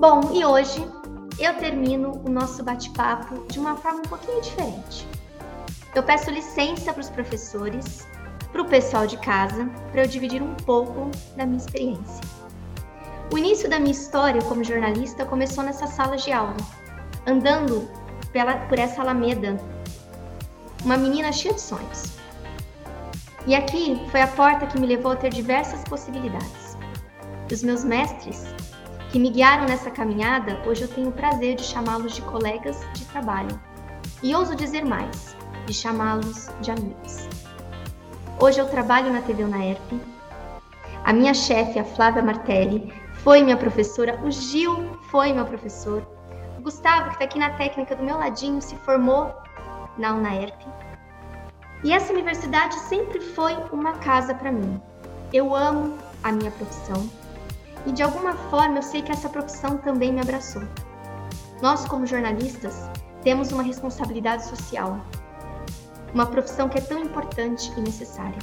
Bom, 0.00 0.30
e 0.32 0.46
hoje 0.46 0.82
eu 1.38 1.52
termino 1.58 2.22
o 2.24 2.30
nosso 2.30 2.64
bate-papo 2.64 3.46
de 3.52 3.58
uma 3.58 3.76
forma 3.76 3.98
um 3.98 4.08
pouquinho 4.08 4.40
diferente. 4.40 5.06
Eu 5.94 6.02
peço 6.02 6.30
licença 6.30 6.90
para 6.90 7.02
os 7.02 7.10
professores, 7.10 8.06
para 8.50 8.62
o 8.62 8.64
pessoal 8.66 9.06
de 9.06 9.18
casa, 9.18 9.66
para 9.92 10.04
eu 10.04 10.08
dividir 10.08 10.42
um 10.42 10.54
pouco 10.54 11.10
da 11.36 11.44
minha 11.44 11.58
experiência. 11.58 12.35
O 13.30 13.36
início 13.36 13.68
da 13.68 13.80
minha 13.80 13.90
história 13.90 14.40
como 14.42 14.62
jornalista 14.62 15.24
começou 15.24 15.64
nessa 15.64 15.86
sala 15.88 16.16
de 16.16 16.30
aula, 16.30 16.56
andando 17.26 17.90
pela, 18.32 18.56
por 18.68 18.78
essa 18.78 19.02
alameda, 19.02 19.56
uma 20.84 20.96
menina 20.96 21.32
cheia 21.32 21.52
de 21.52 21.60
sonhos. 21.60 22.16
E 23.44 23.54
aqui 23.54 24.00
foi 24.10 24.20
a 24.20 24.28
porta 24.28 24.66
que 24.66 24.78
me 24.78 24.86
levou 24.86 25.12
a 25.12 25.16
ter 25.16 25.30
diversas 25.30 25.82
possibilidades. 25.84 26.78
Os 27.50 27.64
meus 27.64 27.82
mestres, 27.82 28.44
que 29.10 29.18
me 29.18 29.30
guiaram 29.30 29.66
nessa 29.66 29.90
caminhada, 29.90 30.60
hoje 30.64 30.82
eu 30.82 30.88
tenho 30.88 31.08
o 31.08 31.12
prazer 31.12 31.56
de 31.56 31.64
chamá-los 31.64 32.14
de 32.14 32.22
colegas 32.22 32.80
de 32.94 33.04
trabalho. 33.06 33.60
E 34.22 34.34
ouso 34.36 34.54
dizer 34.54 34.84
mais, 34.84 35.36
de 35.66 35.74
chamá-los 35.74 36.48
de 36.60 36.70
amigos. 36.70 37.28
Hoje 38.40 38.60
eu 38.60 38.68
trabalho 38.68 39.12
na 39.12 39.20
TV 39.20 39.42
UNAERP. 39.42 40.00
A 41.04 41.12
minha 41.12 41.34
chefe, 41.34 41.78
a 41.78 41.84
Flávia 41.84 42.22
Martelli, 42.22 42.92
foi 43.26 43.42
minha 43.42 43.56
professora, 43.56 44.20
o 44.24 44.30
Gil 44.30 44.96
foi 45.10 45.32
meu 45.32 45.44
professor, 45.44 46.06
o 46.56 46.62
Gustavo, 46.62 47.08
que 47.08 47.14
está 47.14 47.24
aqui 47.24 47.40
na 47.40 47.50
técnica 47.50 47.96
do 47.96 48.04
meu 48.04 48.16
ladinho, 48.16 48.62
se 48.62 48.76
formou 48.76 49.34
na 49.98 50.14
UNAERP. 50.14 50.64
E 51.82 51.92
essa 51.92 52.12
universidade 52.12 52.76
sempre 52.76 53.18
foi 53.18 53.52
uma 53.72 53.94
casa 53.94 54.32
para 54.32 54.52
mim. 54.52 54.80
Eu 55.32 55.56
amo 55.56 55.98
a 56.22 56.30
minha 56.30 56.52
profissão, 56.52 57.10
e 57.84 57.90
de 57.90 58.00
alguma 58.00 58.32
forma 58.48 58.78
eu 58.78 58.82
sei 58.82 59.02
que 59.02 59.10
essa 59.10 59.28
profissão 59.28 59.76
também 59.78 60.12
me 60.12 60.20
abraçou. 60.20 60.62
Nós, 61.60 61.84
como 61.84 62.06
jornalistas, 62.06 62.88
temos 63.24 63.50
uma 63.50 63.64
responsabilidade 63.64 64.44
social, 64.44 65.00
uma 66.14 66.26
profissão 66.26 66.68
que 66.68 66.78
é 66.78 66.80
tão 66.80 67.00
importante 67.00 67.72
e 67.76 67.80
necessária. 67.80 68.38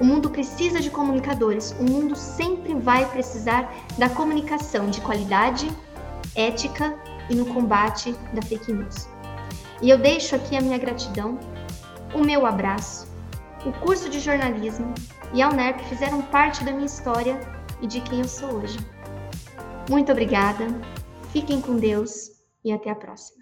O 0.00 0.04
mundo 0.04 0.30
precisa 0.30 0.80
de 0.80 0.90
comunicadores, 0.90 1.72
o 1.78 1.84
mundo 1.84 2.16
sempre 2.16 2.74
vai 2.74 3.06
precisar 3.10 3.70
da 3.98 4.08
comunicação 4.08 4.88
de 4.88 4.98
qualidade, 5.02 5.70
ética 6.34 6.98
e 7.28 7.34
no 7.34 7.44
combate 7.44 8.12
da 8.32 8.40
fake 8.40 8.72
news. 8.72 9.06
E 9.82 9.90
eu 9.90 9.98
deixo 9.98 10.34
aqui 10.34 10.56
a 10.56 10.60
minha 10.62 10.78
gratidão, 10.78 11.38
o 12.14 12.24
meu 12.24 12.46
abraço, 12.46 13.06
o 13.66 13.72
curso 13.72 14.08
de 14.08 14.20
jornalismo 14.20 14.94
e 15.34 15.42
a 15.42 15.50
UNERP 15.50 15.80
fizeram 15.84 16.22
parte 16.22 16.64
da 16.64 16.72
minha 16.72 16.86
história 16.86 17.38
e 17.82 17.86
de 17.86 18.00
quem 18.00 18.20
eu 18.20 18.28
sou 18.28 18.54
hoje. 18.54 18.78
Muito 19.88 20.10
obrigada, 20.10 20.66
fiquem 21.30 21.60
com 21.60 21.76
Deus 21.76 22.30
e 22.64 22.72
até 22.72 22.90
a 22.90 22.94
próxima. 22.94 23.39